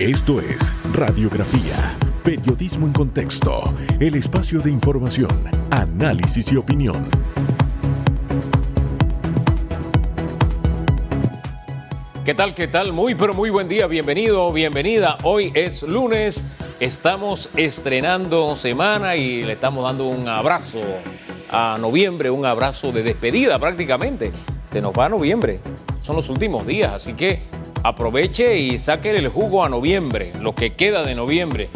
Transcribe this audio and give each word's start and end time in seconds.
Esto 0.00 0.40
es 0.40 0.72
Radiografía, 0.92 1.94
Periodismo 2.24 2.88
en 2.88 2.92
Contexto, 2.92 3.72
el 4.00 4.16
espacio 4.16 4.58
de 4.58 4.68
información, 4.68 5.30
análisis 5.70 6.50
y 6.50 6.56
opinión. 6.56 7.08
¿Qué 12.24 12.34
tal? 12.34 12.56
¿Qué 12.56 12.66
tal? 12.66 12.92
Muy, 12.92 13.14
pero 13.14 13.34
muy 13.34 13.50
buen 13.50 13.68
día. 13.68 13.86
Bienvenido, 13.86 14.52
bienvenida. 14.52 15.16
Hoy 15.22 15.52
es 15.54 15.84
lunes. 15.84 16.42
Estamos 16.80 17.48
estrenando 17.54 18.56
semana 18.56 19.14
y 19.14 19.44
le 19.44 19.52
estamos 19.52 19.84
dando 19.84 20.08
un 20.08 20.26
abrazo 20.26 20.80
a 21.48 21.78
noviembre, 21.80 22.30
un 22.30 22.44
abrazo 22.44 22.90
de 22.90 23.04
despedida 23.04 23.60
prácticamente. 23.60 24.32
Se 24.72 24.80
nos 24.80 24.92
va 24.92 25.06
a 25.06 25.08
noviembre. 25.08 25.60
Son 26.00 26.16
los 26.16 26.28
últimos 26.30 26.66
días, 26.66 26.94
así 26.94 27.14
que 27.14 27.53
aproveche 27.84 28.58
y 28.58 28.78
saque 28.78 29.10
el 29.10 29.28
jugo 29.28 29.62
a 29.62 29.68
noviembre, 29.68 30.32
lo 30.40 30.54
que 30.54 30.72
queda 30.72 31.04
de 31.04 31.14
noviembre. 31.14 31.68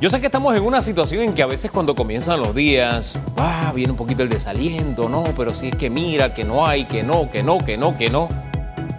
Yo 0.00 0.10
sé 0.10 0.20
que 0.20 0.26
estamos 0.26 0.56
en 0.56 0.62
una 0.62 0.80
situación 0.80 1.22
en 1.22 1.32
que 1.32 1.42
a 1.42 1.46
veces 1.46 1.70
cuando 1.70 1.94
comienzan 1.94 2.40
los 2.40 2.54
días, 2.54 3.18
ah, 3.36 3.72
viene 3.74 3.90
un 3.90 3.96
poquito 3.96 4.22
el 4.22 4.28
desaliento, 4.28 5.08
no, 5.08 5.24
pero 5.36 5.52
si 5.54 5.68
es 5.68 5.76
que 5.76 5.90
mira, 5.90 6.34
que 6.34 6.44
no 6.44 6.66
hay, 6.66 6.84
que 6.84 7.02
no, 7.02 7.30
que 7.30 7.42
no, 7.42 7.58
que 7.58 7.76
no, 7.76 7.98
que 7.98 8.10
no. 8.10 8.28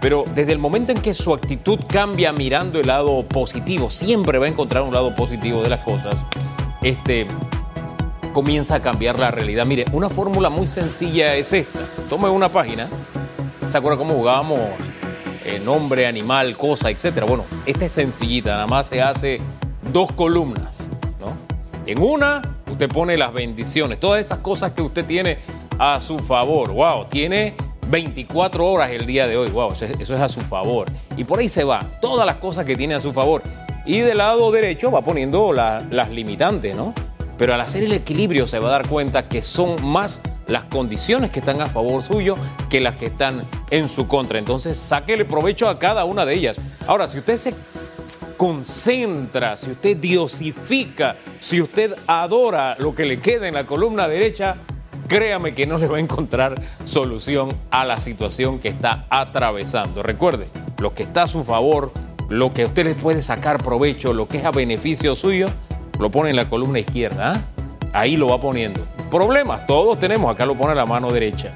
Pero 0.00 0.24
desde 0.34 0.52
el 0.52 0.58
momento 0.58 0.92
en 0.92 0.98
que 0.98 1.14
su 1.14 1.32
actitud 1.32 1.80
cambia 1.88 2.32
mirando 2.32 2.78
el 2.78 2.86
lado 2.86 3.26
positivo, 3.26 3.90
siempre 3.90 4.38
va 4.38 4.44
a 4.44 4.50
encontrar 4.50 4.82
un 4.82 4.92
lado 4.92 5.14
positivo 5.16 5.62
de 5.62 5.70
las 5.70 5.80
cosas, 5.80 6.14
este, 6.82 7.26
comienza 8.34 8.74
a 8.74 8.80
cambiar 8.80 9.18
la 9.18 9.30
realidad. 9.30 9.64
Mire, 9.64 9.86
una 9.92 10.10
fórmula 10.10 10.50
muy 10.50 10.66
sencilla 10.66 11.34
es 11.34 11.54
esta. 11.54 11.80
Tome 12.10 12.28
una 12.28 12.50
página. 12.50 12.88
¿Se 13.70 13.78
acuerda 13.78 13.96
cómo 13.96 14.14
jugábamos 14.14 14.60
eh, 15.44 15.60
nombre, 15.60 16.06
animal, 16.06 16.56
cosa, 16.56 16.90
etcétera. 16.90 17.26
Bueno, 17.26 17.44
esta 17.66 17.84
es 17.84 17.92
sencillita, 17.92 18.50
nada 18.50 18.66
más 18.66 18.86
se 18.86 19.02
hace 19.02 19.40
dos 19.92 20.10
columnas, 20.12 20.74
¿no? 21.20 21.36
En 21.86 22.00
una, 22.00 22.40
usted 22.70 22.88
pone 22.88 23.16
las 23.16 23.32
bendiciones, 23.32 24.00
todas 24.00 24.20
esas 24.20 24.38
cosas 24.38 24.72
que 24.72 24.82
usted 24.82 25.04
tiene 25.04 25.38
a 25.78 26.00
su 26.00 26.18
favor. 26.18 26.72
Wow, 26.72 27.06
tiene 27.06 27.54
24 27.88 28.66
horas 28.66 28.90
el 28.90 29.06
día 29.06 29.26
de 29.26 29.36
hoy. 29.36 29.50
Wow, 29.50 29.72
eso 29.72 29.84
es, 29.84 30.10
a 30.10 30.28
su 30.28 30.40
favor. 30.40 30.86
Y 31.16 31.24
por 31.24 31.38
ahí 31.38 31.48
se 31.48 31.64
va, 31.64 31.80
todas 32.00 32.26
las 32.26 32.36
cosas 32.36 32.64
que 32.64 32.76
tiene 32.76 32.94
a 32.94 33.00
su 33.00 33.12
favor. 33.12 33.42
Y 33.86 33.98
del 34.00 34.18
lado 34.18 34.50
derecho 34.50 34.90
va 34.90 35.02
poniendo 35.02 35.52
las 35.52 36.10
limitantes, 36.10 36.74
¿no? 36.74 36.94
Pero 37.38 37.54
al 37.54 37.60
hacer 37.60 37.82
el 37.82 37.92
equilibrio 37.92 38.46
se 38.46 38.58
va 38.58 38.68
a 38.68 38.72
dar 38.72 38.88
cuenta 38.88 39.28
que 39.28 39.42
son 39.42 39.84
más 39.84 40.20
las 40.46 40.64
condiciones 40.64 41.30
que 41.30 41.40
están 41.40 41.60
a 41.60 41.66
favor 41.66 42.02
suyo 42.02 42.36
que 42.70 42.80
las 42.80 42.96
que 42.96 43.06
están 43.06 43.42
en 43.70 43.88
su 43.88 44.06
contra. 44.06 44.38
Entonces, 44.38 44.76
sáquele 44.76 45.24
provecho 45.24 45.68
a 45.68 45.78
cada 45.78 46.04
una 46.04 46.26
de 46.26 46.34
ellas. 46.34 46.56
Ahora, 46.86 47.08
si 47.08 47.18
usted 47.18 47.36
se 47.36 47.54
concentra, 48.36 49.56
si 49.56 49.70
usted 49.70 49.96
diosifica, 49.96 51.16
si 51.40 51.60
usted 51.60 51.94
adora 52.06 52.76
lo 52.78 52.94
que 52.94 53.04
le 53.04 53.20
queda 53.20 53.48
en 53.48 53.54
la 53.54 53.64
columna 53.64 54.08
derecha, 54.08 54.56
créame 55.08 55.54
que 55.54 55.66
no 55.66 55.78
le 55.78 55.86
va 55.86 55.98
a 55.98 56.00
encontrar 56.00 56.60
solución 56.84 57.48
a 57.70 57.84
la 57.84 57.98
situación 57.98 58.58
que 58.58 58.68
está 58.68 59.06
atravesando. 59.10 60.02
Recuerde, 60.02 60.48
lo 60.78 60.94
que 60.94 61.04
está 61.04 61.22
a 61.22 61.28
su 61.28 61.44
favor, 61.44 61.92
lo 62.28 62.52
que 62.52 62.64
usted 62.64 62.84
le 62.84 62.94
puede 62.94 63.22
sacar 63.22 63.62
provecho, 63.62 64.12
lo 64.12 64.28
que 64.28 64.38
es 64.38 64.44
a 64.44 64.50
beneficio 64.50 65.14
suyo, 65.14 65.48
lo 65.98 66.10
pone 66.10 66.30
en 66.30 66.36
la 66.36 66.48
columna 66.48 66.78
izquierda. 66.78 67.34
¿ah? 67.34 67.40
Ahí 67.92 68.16
lo 68.16 68.28
va 68.28 68.40
poniendo 68.40 68.86
problemas, 69.14 69.64
todos 69.68 70.00
tenemos, 70.00 70.34
acá 70.34 70.44
lo 70.44 70.56
pone 70.56 70.74
la 70.74 70.86
mano 70.86 71.08
derecha. 71.10 71.52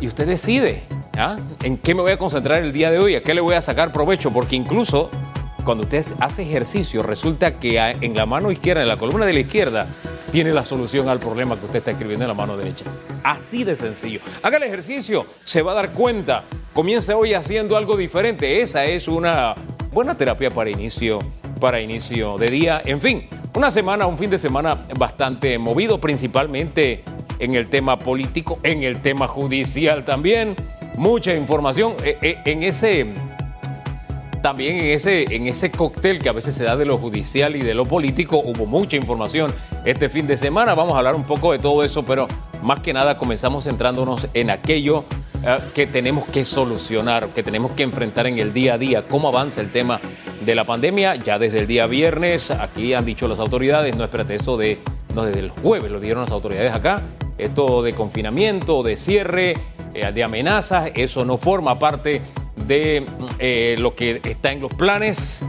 Y 0.00 0.06
usted 0.06 0.24
decide, 0.26 0.84
¿ah? 1.18 1.36
¿En 1.64 1.76
qué 1.78 1.96
me 1.96 2.02
voy 2.02 2.12
a 2.12 2.16
concentrar 2.16 2.62
el 2.62 2.72
día 2.72 2.92
de 2.92 3.00
hoy? 3.00 3.16
¿A 3.16 3.22
qué 3.22 3.34
le 3.34 3.40
voy 3.40 3.54
a 3.56 3.60
sacar 3.60 3.90
provecho? 3.90 4.30
Porque 4.30 4.54
incluso 4.54 5.10
cuando 5.64 5.82
usted 5.82 6.06
hace 6.20 6.42
ejercicio, 6.42 7.02
resulta 7.02 7.56
que 7.56 7.78
en 7.78 8.14
la 8.14 8.24
mano 8.24 8.52
izquierda, 8.52 8.82
en 8.82 8.88
la 8.88 8.96
columna 8.96 9.26
de 9.26 9.32
la 9.32 9.40
izquierda, 9.40 9.86
tiene 10.30 10.52
la 10.52 10.64
solución 10.64 11.08
al 11.08 11.18
problema 11.18 11.58
que 11.58 11.66
usted 11.66 11.80
está 11.80 11.90
escribiendo 11.90 12.24
en 12.24 12.28
la 12.28 12.34
mano 12.34 12.56
derecha. 12.56 12.84
Así 13.24 13.64
de 13.64 13.74
sencillo. 13.74 14.20
Haga 14.42 14.58
el 14.58 14.62
ejercicio, 14.62 15.26
se 15.44 15.62
va 15.62 15.72
a 15.72 15.74
dar 15.74 15.90
cuenta. 15.90 16.44
Comience 16.72 17.12
hoy 17.12 17.34
haciendo 17.34 17.76
algo 17.76 17.96
diferente. 17.96 18.62
Esa 18.62 18.84
es 18.84 19.08
una 19.08 19.56
buena 19.92 20.16
terapia 20.16 20.54
para 20.54 20.70
inicio, 20.70 21.18
para 21.60 21.80
inicio 21.80 22.38
de 22.38 22.50
día. 22.50 22.82
En 22.84 23.00
fin, 23.00 23.28
una 23.54 23.70
semana, 23.70 24.06
un 24.06 24.18
fin 24.18 24.30
de 24.30 24.38
semana 24.38 24.86
bastante 24.98 25.58
movido, 25.58 26.00
principalmente 26.00 27.04
en 27.38 27.54
el 27.54 27.68
tema 27.68 27.98
político, 27.98 28.58
en 28.62 28.82
el 28.82 29.00
tema 29.02 29.28
judicial 29.28 30.04
también. 30.04 30.56
Mucha 30.96 31.34
información 31.34 31.94
eh, 32.02 32.16
eh, 32.22 32.38
en 32.44 32.62
ese 32.62 33.06
también 34.42 34.76
en 34.76 34.86
ese, 34.86 35.34
en 35.34 35.46
ese 35.48 35.70
cóctel 35.70 36.18
que 36.18 36.30
a 36.30 36.32
veces 36.32 36.54
se 36.54 36.64
da 36.64 36.74
de 36.74 36.86
lo 36.86 36.96
judicial 36.96 37.56
y 37.56 37.60
de 37.60 37.74
lo 37.74 37.84
político, 37.84 38.38
hubo 38.38 38.64
mucha 38.64 38.96
información 38.96 39.52
este 39.84 40.08
fin 40.08 40.26
de 40.26 40.38
semana. 40.38 40.74
Vamos 40.74 40.94
a 40.94 40.98
hablar 40.98 41.14
un 41.14 41.24
poco 41.24 41.52
de 41.52 41.58
todo 41.58 41.84
eso, 41.84 42.02
pero 42.04 42.26
más 42.62 42.80
que 42.80 42.92
nada 42.92 43.18
comenzamos 43.18 43.64
centrándonos 43.64 44.28
en 44.34 44.50
aquello 44.50 45.04
eh, 45.44 45.58
que 45.74 45.86
tenemos 45.86 46.26
que 46.28 46.44
solucionar, 46.44 47.28
que 47.28 47.42
tenemos 47.42 47.72
que 47.72 47.82
enfrentar 47.82 48.26
en 48.26 48.38
el 48.38 48.52
día 48.52 48.74
a 48.74 48.78
día, 48.78 49.02
cómo 49.02 49.28
avanza 49.28 49.60
el 49.60 49.70
tema 49.70 50.00
de 50.44 50.54
la 50.54 50.64
pandemia. 50.64 51.16
Ya 51.16 51.38
desde 51.38 51.60
el 51.60 51.66
día 51.66 51.86
viernes, 51.86 52.50
aquí 52.50 52.94
han 52.94 53.04
dicho 53.04 53.26
las 53.28 53.38
autoridades, 53.38 53.96
no 53.96 54.04
espérate, 54.04 54.34
eso 54.34 54.56
de, 54.56 54.78
no 55.14 55.24
desde 55.24 55.40
el 55.40 55.50
jueves 55.50 55.90
lo 55.90 56.00
dieron 56.00 56.22
las 56.22 56.32
autoridades 56.32 56.74
acá, 56.74 57.02
esto 57.38 57.82
de 57.82 57.94
confinamiento, 57.94 58.82
de 58.82 58.96
cierre, 58.96 59.54
eh, 59.94 60.12
de 60.12 60.24
amenazas, 60.24 60.90
eso 60.94 61.24
no 61.24 61.36
forma 61.38 61.78
parte 61.78 62.22
de 62.66 63.06
eh, 63.38 63.76
lo 63.78 63.94
que 63.94 64.20
está 64.24 64.52
en 64.52 64.60
los 64.60 64.72
planes. 64.74 65.42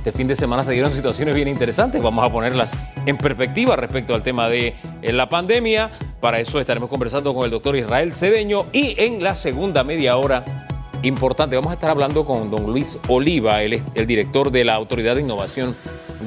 Este 0.00 0.12
fin 0.12 0.26
de 0.28 0.34
semana 0.34 0.62
se 0.62 0.72
dieron 0.72 0.94
situaciones 0.94 1.34
bien 1.34 1.46
interesantes, 1.46 2.00
vamos 2.00 2.26
a 2.26 2.32
ponerlas 2.32 2.72
en 3.04 3.18
perspectiva 3.18 3.76
respecto 3.76 4.14
al 4.14 4.22
tema 4.22 4.48
de 4.48 4.74
la 5.02 5.28
pandemia. 5.28 5.90
Para 6.20 6.40
eso 6.40 6.58
estaremos 6.58 6.88
conversando 6.88 7.34
con 7.34 7.44
el 7.44 7.50
doctor 7.50 7.76
Israel 7.76 8.14
Cedeño 8.14 8.64
y 8.72 8.94
en 8.96 9.22
la 9.22 9.34
segunda 9.34 9.84
media 9.84 10.16
hora 10.16 10.66
importante. 11.02 11.54
Vamos 11.54 11.72
a 11.72 11.74
estar 11.74 11.90
hablando 11.90 12.24
con 12.24 12.50
don 12.50 12.64
Luis 12.64 12.98
Oliva, 13.08 13.62
el, 13.62 13.82
el 13.94 14.06
director 14.06 14.50
de 14.50 14.64
la 14.64 14.72
Autoridad 14.72 15.16
de 15.16 15.20
Innovación 15.20 15.76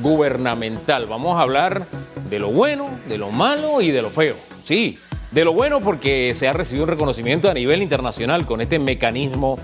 Gubernamental. 0.04 1.08
Vamos 1.08 1.40
a 1.40 1.42
hablar 1.42 1.88
de 2.30 2.38
lo 2.38 2.52
bueno, 2.52 2.92
de 3.10 3.18
lo 3.18 3.32
malo 3.32 3.82
y 3.82 3.90
de 3.90 4.04
lo 4.04 4.12
feo. 4.12 4.36
Sí, 4.64 5.00
de 5.32 5.46
lo 5.46 5.52
bueno 5.52 5.80
porque 5.80 6.34
se 6.36 6.48
ha 6.48 6.54
recibido 6.54 6.84
un 6.84 6.92
reconocimiento 6.92 7.50
a 7.50 7.56
nivel 7.56 7.82
internacional 7.82 8.46
con 8.46 8.62
este 8.62 8.78
mecanismo 8.78 9.58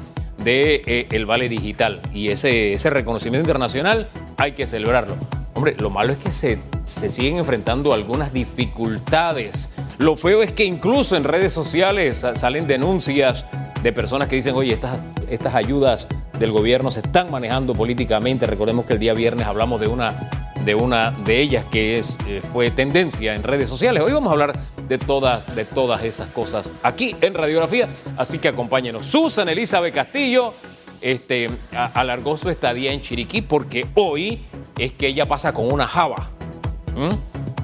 de 0.43 0.81
eh, 0.85 1.07
el 1.11 1.25
Vale 1.25 1.49
Digital. 1.49 2.01
Y 2.13 2.29
ese, 2.29 2.73
ese 2.73 2.89
reconocimiento 2.89 3.47
internacional 3.47 4.09
hay 4.37 4.53
que 4.53 4.67
celebrarlo. 4.67 5.15
Hombre, 5.53 5.75
lo 5.79 5.89
malo 5.89 6.13
es 6.13 6.19
que 6.19 6.31
se, 6.31 6.59
se 6.83 7.09
siguen 7.09 7.37
enfrentando 7.37 7.93
algunas 7.93 8.31
dificultades. 8.31 9.69
Lo 9.97 10.15
feo 10.15 10.41
es 10.41 10.51
que 10.51 10.63
incluso 10.63 11.17
en 11.17 11.23
redes 11.23 11.51
sociales 11.51 12.25
salen 12.35 12.67
denuncias 12.67 13.45
de 13.83 13.91
personas 13.91 14.27
que 14.27 14.37
dicen, 14.37 14.55
oye, 14.55 14.73
estas, 14.73 15.01
estas 15.29 15.55
ayudas 15.55 16.07
del 16.39 16.51
gobierno 16.51 16.91
se 16.91 17.01
están 17.01 17.29
manejando 17.29 17.73
políticamente. 17.73 18.45
Recordemos 18.45 18.85
que 18.85 18.93
el 18.93 18.99
día 18.99 19.13
viernes 19.13 19.47
hablamos 19.47 19.81
de 19.81 19.87
una 19.87 20.29
de, 20.63 20.75
una 20.75 21.11
de 21.11 21.41
ellas 21.41 21.65
que 21.71 21.99
es, 21.99 22.17
eh, 22.27 22.41
fue 22.53 22.71
tendencia 22.71 23.35
en 23.35 23.43
redes 23.43 23.69
sociales. 23.69 24.03
Hoy 24.03 24.11
vamos 24.11 24.29
a 24.29 24.33
hablar 24.33 24.53
de 24.89 24.97
todas, 24.97 25.55
de 25.55 25.63
todas 25.63 26.03
esas 26.03 26.29
cosas 26.31 26.73
aquí 26.83 27.15
en 27.21 27.33
Radiografía, 27.33 27.87
así 28.17 28.39
que 28.39 28.49
acompáñenos. 28.49 29.05
Susan 29.05 29.47
Elizabeth 29.47 29.93
Castillo 29.93 30.53
este, 30.99 31.49
alargó 31.93 32.35
su 32.35 32.49
estadía 32.49 32.91
en 32.91 33.01
Chiriquí 33.01 33.41
porque 33.41 33.87
hoy 33.95 34.41
es 34.77 34.91
que 34.91 35.07
ella 35.07 35.27
pasa 35.27 35.53
con 35.53 35.71
una 35.71 35.87
java 35.87 36.29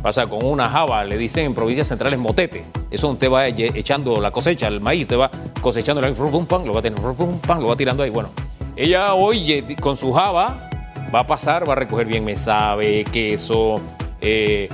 pasa 0.06 0.28
con 0.28 0.46
una 0.46 0.70
java, 0.70 1.04
le 1.04 1.18
dicen 1.18 1.48
en 1.48 1.56
provincias 1.56 1.88
centrales 1.88 2.20
motete. 2.20 2.64
Eso 2.92 3.10
usted 3.10 3.28
va 3.28 3.48
echando 3.48 4.22
la 4.22 4.30
cosecha, 4.30 4.68
el 4.68 4.80
maíz, 4.80 5.02
usted 5.02 5.18
va 5.18 5.32
cosechando 5.62 6.00
el 6.00 6.14
pan, 6.46 6.64
lo 6.64 6.74
va, 6.76 6.82
pan, 7.42 7.60
lo 7.60 7.70
va 7.70 7.76
tirando 7.76 8.04
ahí. 8.04 8.12
Bueno, 8.12 8.30
ella 8.76 9.16
hoy 9.16 9.66
con 9.82 9.98
su 9.98 10.14
java 10.14 10.70
va 11.14 11.22
a 11.22 11.26
pasar, 11.26 11.68
va 11.68 11.74
a 11.74 11.78
recoger 11.78 12.06
bien 12.06 12.24
mesabe, 12.24 13.04
queso, 13.06 13.82
eh, 14.22 14.70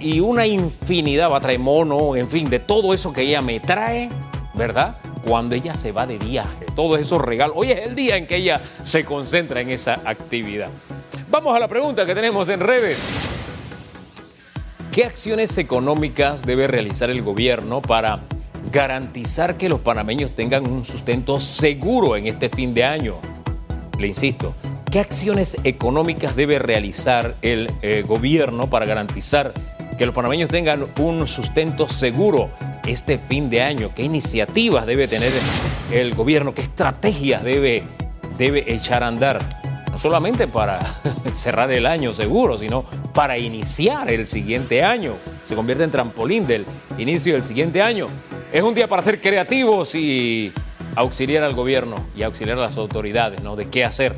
y 0.00 0.20
una 0.20 0.46
infinidad, 0.46 1.30
va 1.30 1.38
a 1.38 1.40
traer 1.40 1.58
mono, 1.58 2.16
en 2.16 2.28
fin, 2.28 2.48
de 2.50 2.58
todo 2.58 2.94
eso 2.94 3.12
que 3.12 3.22
ella 3.22 3.42
me 3.42 3.60
trae, 3.60 4.10
¿verdad? 4.54 4.96
Cuando 5.26 5.54
ella 5.54 5.74
se 5.74 5.92
va 5.92 6.06
de 6.06 6.18
viaje, 6.18 6.66
todos 6.74 7.00
esos 7.00 7.20
regalos. 7.20 7.56
Hoy 7.58 7.72
es 7.72 7.86
el 7.86 7.94
día 7.94 8.16
en 8.16 8.26
que 8.26 8.36
ella 8.36 8.60
se 8.84 9.04
concentra 9.04 9.60
en 9.60 9.70
esa 9.70 10.00
actividad. 10.04 10.68
Vamos 11.28 11.56
a 11.56 11.58
la 11.58 11.68
pregunta 11.68 12.06
que 12.06 12.14
tenemos 12.14 12.48
en 12.48 12.60
redes. 12.60 13.46
¿Qué 14.92 15.04
acciones 15.04 15.58
económicas 15.58 16.42
debe 16.46 16.66
realizar 16.66 17.10
el 17.10 17.20
gobierno 17.20 17.82
para 17.82 18.20
garantizar 18.72 19.56
que 19.56 19.68
los 19.68 19.80
panameños 19.80 20.32
tengan 20.32 20.66
un 20.70 20.84
sustento 20.84 21.38
seguro 21.38 22.16
en 22.16 22.26
este 22.26 22.48
fin 22.48 22.72
de 22.72 22.84
año? 22.84 23.16
Le 23.98 24.06
insisto, 24.06 24.54
¿qué 24.90 25.00
acciones 25.00 25.58
económicas 25.64 26.36
debe 26.36 26.58
realizar 26.58 27.34
el 27.42 27.70
eh, 27.82 28.04
gobierno 28.06 28.70
para 28.70 28.86
garantizar 28.86 29.52
que 29.96 30.06
los 30.06 30.14
panameños 30.14 30.48
tengan 30.48 30.86
un 30.98 31.26
sustento 31.26 31.86
seguro 31.86 32.50
este 32.86 33.18
fin 33.18 33.50
de 33.50 33.62
año? 33.62 33.92
¿Qué 33.94 34.02
iniciativas 34.02 34.86
debe 34.86 35.08
tener 35.08 35.32
el 35.92 36.14
gobierno? 36.14 36.54
¿Qué 36.54 36.62
estrategias 36.62 37.42
debe, 37.42 37.84
debe 38.38 38.72
echar 38.72 39.02
a 39.02 39.08
andar? 39.08 39.40
no 39.96 40.00
solamente 40.02 40.46
para 40.46 40.78
cerrar 41.32 41.70
el 41.70 41.86
año 41.86 42.12
seguro, 42.12 42.58
sino 42.58 42.84
para 43.14 43.38
iniciar 43.38 44.10
el 44.10 44.26
siguiente 44.26 44.84
año. 44.84 45.14
Se 45.44 45.54
convierte 45.54 45.84
en 45.84 45.90
trampolín 45.90 46.46
del 46.46 46.66
inicio 46.98 47.32
del 47.32 47.42
siguiente 47.42 47.80
año. 47.80 48.08
Es 48.52 48.62
un 48.62 48.74
día 48.74 48.88
para 48.88 49.02
ser 49.02 49.22
creativos 49.22 49.94
y 49.94 50.52
auxiliar 50.96 51.44
al 51.44 51.54
gobierno 51.54 51.96
y 52.14 52.24
auxiliar 52.24 52.58
a 52.58 52.60
las 52.62 52.76
autoridades, 52.76 53.42
¿no? 53.42 53.56
De 53.56 53.70
qué 53.70 53.86
hacer. 53.86 54.16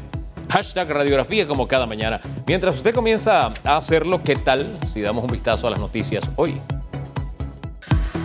Hashtag 0.50 0.91
radiografía 0.91 1.47
como 1.47 1.69
cada 1.69 1.87
mañana. 1.87 2.21
Mientras 2.47 2.77
usted 2.77 2.95
comienza 2.95 3.53
a 3.65 3.77
hacerlo, 3.77 4.23
¿qué 4.23 4.35
tal 4.35 4.79
si 4.93 5.03
damos 5.03 5.25
un 5.25 5.31
vistazo 5.31 5.67
a 5.67 5.71
las 5.71 5.79
noticias 5.79 6.29
hoy? 6.37 6.61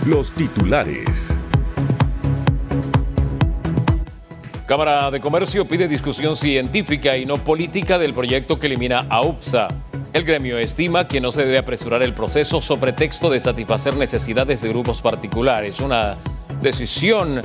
Los 0.06 0.32
titulares. 0.32 1.34
Cámara 4.66 5.12
de 5.12 5.20
Comercio 5.20 5.68
pide 5.68 5.90
discusión 5.90 6.38
científica 6.38 7.18
y 7.18 7.26
no 7.26 7.38
política 7.44 8.00
del 8.00 8.14
proyecto 8.14 8.58
que 8.58 8.68
elimina 8.68 9.06
a 9.10 9.22
UPSA. 9.22 9.68
El 10.14 10.24
gremio 10.24 10.58
estima 10.58 11.08
que 11.08 11.20
no 11.20 11.32
se 11.32 11.44
debe 11.44 11.58
apresurar 11.58 12.04
el 12.04 12.14
proceso 12.14 12.62
sobre 12.62 12.94
texto 12.94 13.30
de 13.30 13.42
satisfacer 13.42 13.98
necesidades 13.98 14.62
de 14.62 14.70
grupos 14.70 15.02
particulares. 15.02 15.82
Una 15.82 16.16
decisión 16.62 17.42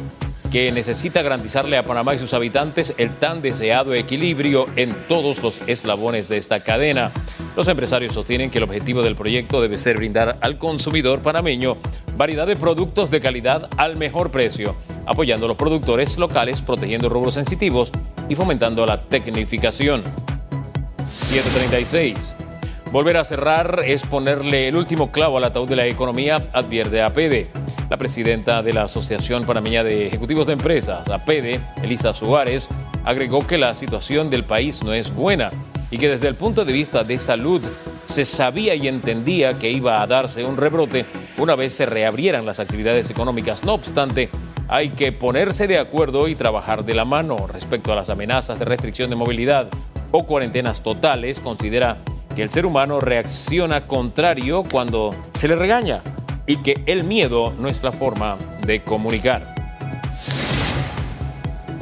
que 0.50 0.72
necesita 0.72 1.22
garantizarle 1.22 1.76
a 1.76 1.82
Panamá 1.82 2.14
y 2.14 2.18
sus 2.18 2.34
habitantes 2.34 2.94
el 2.98 3.10
tan 3.10 3.42
deseado 3.42 3.94
equilibrio 3.94 4.66
en 4.76 4.94
todos 5.08 5.42
los 5.42 5.60
eslabones 5.66 6.28
de 6.28 6.36
esta 6.38 6.60
cadena. 6.60 7.10
Los 7.56 7.68
empresarios 7.68 8.14
sostienen 8.14 8.50
que 8.50 8.58
el 8.58 8.64
objetivo 8.64 9.02
del 9.02 9.16
proyecto 9.16 9.60
debe 9.60 9.78
ser 9.78 9.96
brindar 9.96 10.38
al 10.40 10.58
consumidor 10.58 11.22
panameño 11.22 11.76
variedad 12.16 12.46
de 12.46 12.56
productos 12.56 13.10
de 13.10 13.20
calidad 13.20 13.68
al 13.76 13.96
mejor 13.96 14.30
precio 14.30 14.76
apoyando 15.08 15.46
a 15.46 15.48
los 15.48 15.56
productores 15.56 16.18
locales, 16.18 16.60
protegiendo 16.60 17.08
rubros 17.08 17.34
sensitivos 17.34 17.90
y 18.28 18.36
fomentando 18.36 18.84
la 18.86 19.02
tecnificación. 19.02 20.04
736. 21.22 22.16
Volver 22.92 23.16
a 23.16 23.24
cerrar 23.24 23.82
es 23.84 24.02
ponerle 24.02 24.68
el 24.68 24.76
último 24.76 25.10
clavo 25.10 25.38
al 25.38 25.44
ataúd 25.44 25.68
de 25.68 25.76
la 25.76 25.86
economía, 25.86 26.48
advierte 26.52 27.02
APD. 27.02 27.67
La 27.90 27.96
presidenta 27.96 28.62
de 28.62 28.74
la 28.74 28.82
Asociación 28.82 29.46
Panameña 29.46 29.82
de 29.82 30.08
Ejecutivos 30.08 30.46
de 30.46 30.52
Empresas, 30.52 31.08
APD, 31.08 31.58
Elisa 31.82 32.12
Suárez, 32.12 32.68
agregó 33.02 33.46
que 33.46 33.56
la 33.56 33.72
situación 33.72 34.28
del 34.28 34.44
país 34.44 34.84
no 34.84 34.92
es 34.92 35.14
buena 35.14 35.50
y 35.90 35.96
que 35.96 36.10
desde 36.10 36.28
el 36.28 36.34
punto 36.34 36.66
de 36.66 36.72
vista 36.74 37.02
de 37.02 37.18
salud 37.18 37.62
se 38.04 38.26
sabía 38.26 38.74
y 38.74 38.88
entendía 38.88 39.58
que 39.58 39.70
iba 39.70 40.02
a 40.02 40.06
darse 40.06 40.44
un 40.44 40.58
rebrote 40.58 41.06
una 41.38 41.54
vez 41.54 41.72
se 41.72 41.86
reabrieran 41.86 42.44
las 42.44 42.60
actividades 42.60 43.08
económicas. 43.08 43.64
No 43.64 43.72
obstante, 43.72 44.28
hay 44.68 44.90
que 44.90 45.12
ponerse 45.12 45.66
de 45.66 45.78
acuerdo 45.78 46.28
y 46.28 46.34
trabajar 46.34 46.84
de 46.84 46.94
la 46.94 47.06
mano 47.06 47.46
respecto 47.46 47.90
a 47.90 47.96
las 47.96 48.10
amenazas 48.10 48.58
de 48.58 48.66
restricción 48.66 49.08
de 49.08 49.16
movilidad 49.16 49.68
o 50.10 50.26
cuarentenas 50.26 50.82
totales. 50.82 51.40
Considera 51.40 51.96
que 52.36 52.42
el 52.42 52.50
ser 52.50 52.66
humano 52.66 53.00
reacciona 53.00 53.86
contrario 53.86 54.64
cuando 54.70 55.14
se 55.32 55.48
le 55.48 55.56
regaña 55.56 56.02
y 56.48 56.56
que 56.56 56.82
el 56.86 57.04
miedo 57.04 57.52
no 57.60 57.68
es 57.68 57.84
la 57.84 57.92
forma 57.92 58.36
de 58.66 58.82
comunicar. 58.82 59.54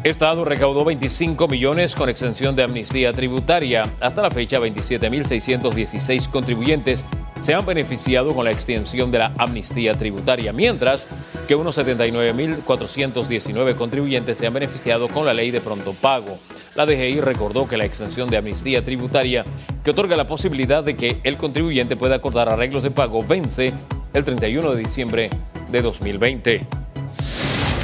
Estado 0.03 0.45
recaudó 0.45 0.85
25 0.85 1.49
millones 1.49 1.95
con 1.95 2.09
exención 2.09 2.55
de 2.55 2.63
amnistía 2.63 3.13
tributaria. 3.13 3.91
Hasta 4.01 4.23
la 4.23 4.31
fecha, 4.31 4.61
27.616 4.61 6.29
contribuyentes 6.31 7.05
se 7.41 7.55
han 7.55 7.67
beneficiado 7.67 8.35
con 8.35 8.45
la 8.45 8.51
extensión 8.51 9.11
de 9.11 9.19
la 9.19 9.33
amnistía 9.39 9.95
tributaria, 9.95 10.53
mientras 10.53 11.07
que 11.49 11.55
unos 11.55 11.79
79.419 11.79 13.75
contribuyentes 13.75 14.39
se 14.39 14.47
han 14.47 14.55
beneficiado 14.55 15.09
con 15.09 15.27
la 15.27 15.35
ley 15.35 15.51
de 15.51 15.61
pronto 15.61 15.93
pago. 15.93 16.39
La 16.77 16.87
DGI 16.87 17.21
recordó 17.21 17.67
que 17.69 17.77
la 17.77 17.85
extensión 17.85 18.29
de 18.29 18.37
amnistía 18.37 18.85
tributaria, 18.85 19.45
que 19.83 19.91
otorga 19.91 20.17
la 20.17 20.27
posibilidad 20.27 20.85
de 20.85 20.97
que 20.97 21.19
el 21.25 21.37
contribuyente 21.37 21.97
pueda 21.97 22.17
acordar 22.17 22.49
arreglos 22.49 22.83
de 22.83 22.91
pago, 22.91 23.25
vence 23.25 23.75
el 24.17 24.25
31 24.25 24.75
de 24.75 24.79
diciembre 24.79 25.31
de 25.71 25.83
2020. 25.83 26.67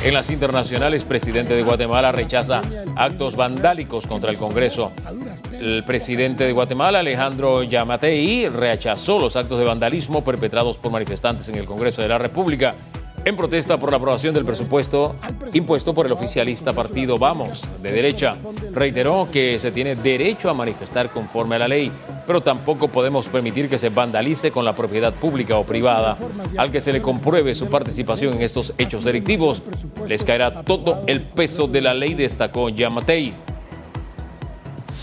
En 0.05 0.15
las 0.15 0.31
internacionales, 0.31 1.05
presidente 1.05 1.55
de 1.55 1.63
Guatemala 1.63 2.11
rechaza 2.11 2.63
actos 2.97 3.37
vandálicos 3.37 4.07
contra 4.07 4.31
el 4.31 4.39
Congreso. 4.39 4.93
El 5.53 5.85
presidente 5.85 6.45
de 6.45 6.53
Guatemala, 6.53 7.01
Alejandro 7.01 7.63
Yamatei, 7.63 8.49
rechazó 8.49 9.19
los 9.19 9.37
actos 9.37 9.59
de 9.59 9.67
vandalismo 9.67 10.25
perpetrados 10.25 10.79
por 10.79 10.91
manifestantes 10.91 11.51
en 11.51 11.57
el 11.57 11.67
Congreso 11.67 12.01
de 12.01 12.09
la 12.09 12.19
República 12.19 12.75
en 13.25 13.37
protesta 13.37 13.79
por 13.79 13.91
la 13.91 13.97
aprobación 13.97 14.35
del 14.35 14.45
presupuesto 14.45 15.15
impuesto 15.53 15.95
por 15.95 16.07
el 16.07 16.13
oficialista 16.13 16.73
partido 16.73 17.19
Vamos 17.19 17.63
de 17.83 17.93
derecha. 17.93 18.37
Reiteró 18.73 19.29
que 19.31 19.59
se 19.59 19.71
tiene 19.71 19.95
derecho 19.95 20.51
a 20.51 20.55
manifestar 20.55 21.11
conforme 21.11 21.57
a 21.57 21.61
la 21.61 21.69
ley, 21.69 21.93
pero 22.27 22.41
tampoco 22.41 22.89
podemos 22.89 23.29
permitir 23.29 23.69
que 23.69 23.79
se 23.79 23.91
vandalice 23.91 24.51
con 24.51 24.65
la 24.65 24.75
propiedad 24.75 25.13
pública 25.13 25.57
o 25.57 25.65
privada. 25.65 26.17
Al 26.57 26.71
que 26.73 26.81
se 26.81 26.93
le 26.93 27.03
compruebe 27.03 27.55
su 27.55 27.69
participación 27.69 28.35
en 28.35 28.43
estos 28.43 28.75
hechos 28.79 29.05
delictivos, 29.05 29.63
les 30.09 30.25
caerá 30.25 30.63
todo 30.63 31.03
el 31.07 31.23
peso 31.23 31.67
de 31.67 31.81
la 31.81 31.95
ley, 31.95 32.15
destacó 32.15 32.69
Yamatei. 32.69 33.35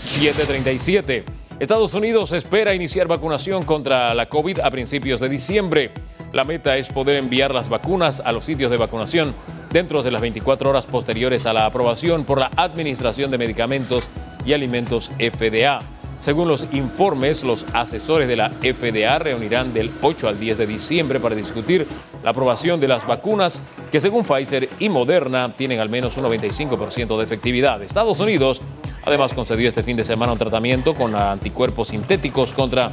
737. 0.04 1.24
Estados 1.60 1.94
Unidos 1.94 2.32
espera 2.32 2.74
iniciar 2.74 3.06
vacunación 3.06 3.62
contra 3.62 4.14
la 4.14 4.28
COVID 4.28 4.60
a 4.60 4.70
principios 4.70 5.20
de 5.20 5.28
diciembre. 5.28 5.90
La 6.32 6.44
meta 6.44 6.76
es 6.76 6.88
poder 6.88 7.16
enviar 7.16 7.52
las 7.52 7.68
vacunas 7.68 8.22
a 8.24 8.30
los 8.30 8.44
sitios 8.44 8.70
de 8.70 8.76
vacunación 8.76 9.34
dentro 9.72 10.00
de 10.02 10.12
las 10.12 10.20
24 10.20 10.70
horas 10.70 10.86
posteriores 10.86 11.44
a 11.44 11.52
la 11.52 11.66
aprobación 11.66 12.24
por 12.24 12.38
la 12.38 12.50
Administración 12.56 13.32
de 13.32 13.38
Medicamentos 13.38 14.08
y 14.44 14.52
Alimentos 14.52 15.10
FDA. 15.18 15.80
Según 16.20 16.46
los 16.46 16.66
informes, 16.70 17.42
los 17.42 17.66
asesores 17.72 18.28
de 18.28 18.36
la 18.36 18.50
FDA 18.50 19.18
reunirán 19.18 19.74
del 19.74 19.90
8 20.02 20.28
al 20.28 20.38
10 20.38 20.58
de 20.58 20.66
diciembre 20.68 21.18
para 21.18 21.34
discutir 21.34 21.88
la 22.22 22.30
aprobación 22.30 22.78
de 22.78 22.86
las 22.86 23.06
vacunas 23.06 23.60
que 23.90 24.00
según 24.00 24.24
Pfizer 24.24 24.68
y 24.78 24.88
Moderna 24.88 25.52
tienen 25.56 25.80
al 25.80 25.88
menos 25.88 26.16
un 26.16 26.24
95% 26.24 27.18
de 27.18 27.24
efectividad. 27.24 27.82
Estados 27.82 28.20
Unidos 28.20 28.60
además 29.04 29.34
concedió 29.34 29.68
este 29.68 29.82
fin 29.82 29.96
de 29.96 30.04
semana 30.04 30.32
un 30.32 30.38
tratamiento 30.38 30.94
con 30.94 31.16
anticuerpos 31.16 31.88
sintéticos 31.88 32.52
contra 32.52 32.92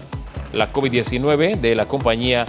la 0.54 0.72
COVID-19 0.72 1.60
de 1.60 1.76
la 1.76 1.88
compañía 1.88 2.46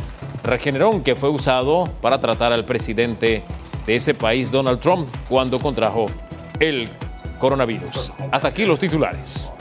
Regeneron, 0.48 1.04
que 1.04 1.14
fue 1.14 1.28
usado 1.28 1.84
para 2.00 2.20
tratar 2.20 2.54
al 2.54 2.64
presidente 2.64 3.42
de 3.84 3.96
ese 3.96 4.14
país, 4.14 4.50
Donald 4.50 4.80
Trump, 4.80 5.06
cuando 5.28 5.58
contrajo 5.58 6.06
el 6.58 6.88
coronavirus. 7.38 8.10
Hasta 8.30 8.48
aquí 8.48 8.64
los 8.64 8.78
titulares. 8.78 9.52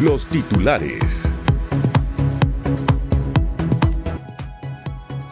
Los 0.00 0.26
titulares. 0.26 1.24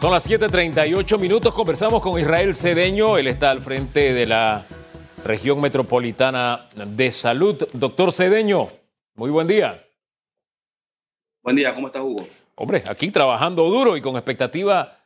Son 0.01 0.11
las 0.11 0.27
7:38 0.27 1.17
minutos. 1.17 1.53
Conversamos 1.53 2.01
con 2.01 2.19
Israel 2.19 2.53
Cedeño. 2.53 3.17
Él 3.17 3.27
está 3.27 3.49
al 3.51 3.61
frente 3.61 4.13
de 4.13 4.25
la 4.25 4.65
región 5.23 5.61
metropolitana 5.61 6.67
de 6.75 7.13
salud. 7.13 7.65
Doctor 7.71 8.11
Cedeño, 8.11 8.67
muy 9.15 9.29
buen 9.29 9.47
día. 9.47 9.81
Buen 11.41 11.55
día, 11.55 11.73
¿cómo 11.73 11.87
estás, 11.87 12.01
Hugo? 12.01 12.40
Hombre, 12.55 12.83
aquí 12.87 13.11
trabajando 13.11 13.69
duro 13.69 13.97
y 13.97 14.01
con 14.01 14.15
expectativa. 14.15 14.97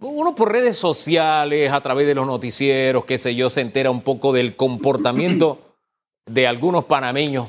Uno 0.00 0.34
por 0.34 0.52
redes 0.52 0.76
sociales, 0.76 1.70
a 1.70 1.80
través 1.80 2.06
de 2.06 2.14
los 2.14 2.26
noticieros, 2.26 3.04
qué 3.04 3.18
sé 3.18 3.34
yo, 3.34 3.48
se 3.48 3.60
entera 3.60 3.90
un 3.90 4.02
poco 4.02 4.32
del 4.32 4.56
comportamiento 4.56 5.76
de 6.26 6.46
algunos 6.46 6.84
panameños, 6.84 7.48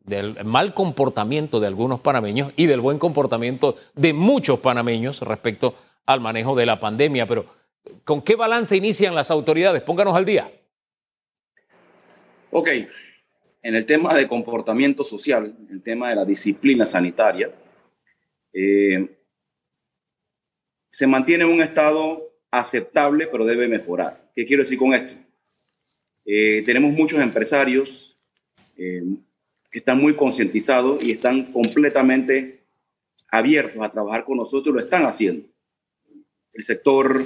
del 0.00 0.44
mal 0.44 0.72
comportamiento 0.74 1.60
de 1.60 1.66
algunos 1.66 2.00
panameños 2.00 2.52
y 2.56 2.66
del 2.66 2.80
buen 2.80 2.98
comportamiento 2.98 3.76
de 3.94 4.12
muchos 4.12 4.60
panameños 4.60 5.20
respecto 5.22 5.74
al 6.06 6.20
manejo 6.20 6.54
de 6.54 6.66
la 6.66 6.80
pandemia. 6.80 7.26
Pero, 7.26 7.46
¿con 8.04 8.22
qué 8.22 8.36
balance 8.36 8.76
inician 8.76 9.14
las 9.14 9.30
autoridades? 9.30 9.82
Pónganos 9.82 10.16
al 10.16 10.24
día. 10.24 10.50
Ok, 12.52 12.68
en 13.62 13.74
el 13.74 13.86
tema 13.86 14.14
de 14.14 14.26
comportamiento 14.26 15.04
social, 15.04 15.54
el 15.70 15.82
tema 15.82 16.10
de 16.10 16.16
la 16.16 16.24
disciplina 16.24 16.86
sanitaria, 16.86 17.50
eh, 18.52 19.16
se 20.90 21.06
mantiene 21.06 21.44
en 21.44 21.50
un 21.50 21.60
estado 21.60 22.30
aceptable, 22.50 23.26
pero 23.26 23.46
debe 23.46 23.68
mejorar. 23.68 24.30
¿Qué 24.34 24.44
quiero 24.44 24.62
decir 24.62 24.78
con 24.78 24.92
esto? 24.92 25.14
Eh, 26.24 26.62
tenemos 26.64 26.92
muchos 26.92 27.20
empresarios 27.20 28.18
eh, 28.76 29.02
que 29.70 29.78
están 29.78 29.98
muy 29.98 30.14
concientizados 30.14 31.02
y 31.02 31.12
están 31.12 31.52
completamente 31.52 32.66
abiertos 33.30 33.82
a 33.82 33.90
trabajar 33.90 34.24
con 34.24 34.36
nosotros, 34.36 34.74
lo 34.74 34.80
están 34.80 35.04
haciendo. 35.04 35.48
El 36.52 36.64
sector 36.64 37.24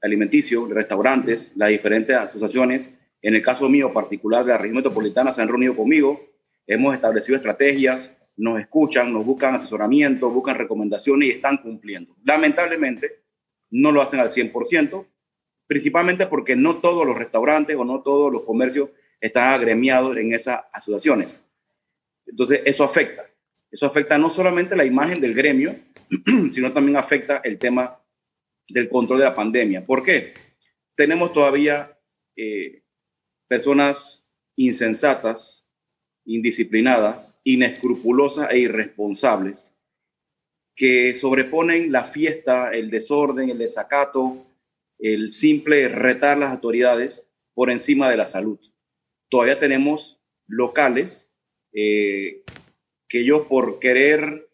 alimenticio, 0.00 0.66
restaurantes, 0.66 1.52
las 1.56 1.68
diferentes 1.68 2.16
asociaciones, 2.16 2.94
en 3.20 3.34
el 3.34 3.42
caso 3.42 3.68
mío 3.68 3.92
particular 3.92 4.44
de 4.44 4.52
la 4.52 4.58
región 4.58 4.76
metropolitana, 4.76 5.32
se 5.32 5.42
han 5.42 5.48
reunido 5.48 5.76
conmigo, 5.76 6.20
hemos 6.66 6.94
establecido 6.94 7.36
estrategias, 7.36 8.16
nos 8.36 8.60
escuchan, 8.60 9.12
nos 9.12 9.24
buscan 9.24 9.54
asesoramiento, 9.54 10.30
buscan 10.30 10.56
recomendaciones 10.56 11.28
y 11.28 11.32
están 11.32 11.58
cumpliendo. 11.58 12.16
Lamentablemente, 12.24 13.22
no 13.70 13.92
lo 13.92 14.02
hacen 14.02 14.20
al 14.20 14.30
100%, 14.30 15.06
principalmente 15.66 16.26
porque 16.26 16.56
no 16.56 16.80
todos 16.80 17.06
los 17.06 17.16
restaurantes 17.16 17.76
o 17.76 17.84
no 17.84 18.02
todos 18.02 18.32
los 18.32 18.42
comercios 18.42 18.90
están 19.20 19.52
agremiados 19.52 20.16
en 20.16 20.34
esas 20.34 20.62
asociaciones. 20.72 21.46
Entonces, 22.26 22.62
eso 22.64 22.84
afecta. 22.84 23.24
Eso 23.70 23.86
afecta 23.86 24.18
no 24.18 24.30
solamente 24.30 24.76
la 24.76 24.84
imagen 24.84 25.20
del 25.20 25.34
gremio, 25.34 25.76
sino 26.52 26.72
también 26.72 26.96
afecta 26.96 27.40
el 27.44 27.58
tema 27.58 28.00
del 28.68 28.88
control 28.88 29.18
de 29.20 29.24
la 29.24 29.34
pandemia. 29.34 29.84
¿Por 29.84 30.02
qué? 30.02 30.34
Tenemos 30.94 31.32
todavía 31.32 31.98
eh, 32.36 32.82
personas 33.48 34.28
insensatas, 34.56 35.63
indisciplinadas, 36.24 37.40
inescrupulosas 37.44 38.50
e 38.50 38.58
irresponsables 38.58 39.74
que 40.76 41.14
sobreponen 41.14 41.92
la 41.92 42.04
fiesta, 42.04 42.70
el 42.70 42.90
desorden, 42.90 43.50
el 43.50 43.58
desacato, 43.58 44.44
el 44.98 45.30
simple 45.30 45.88
retar 45.88 46.38
las 46.38 46.50
autoridades 46.50 47.26
por 47.54 47.70
encima 47.70 48.10
de 48.10 48.16
la 48.16 48.26
salud. 48.26 48.58
Todavía 49.28 49.58
tenemos 49.58 50.20
locales 50.46 51.30
eh, 51.72 52.42
que 53.08 53.20
ellos 53.20 53.42
por 53.48 53.78
querer, 53.78 54.48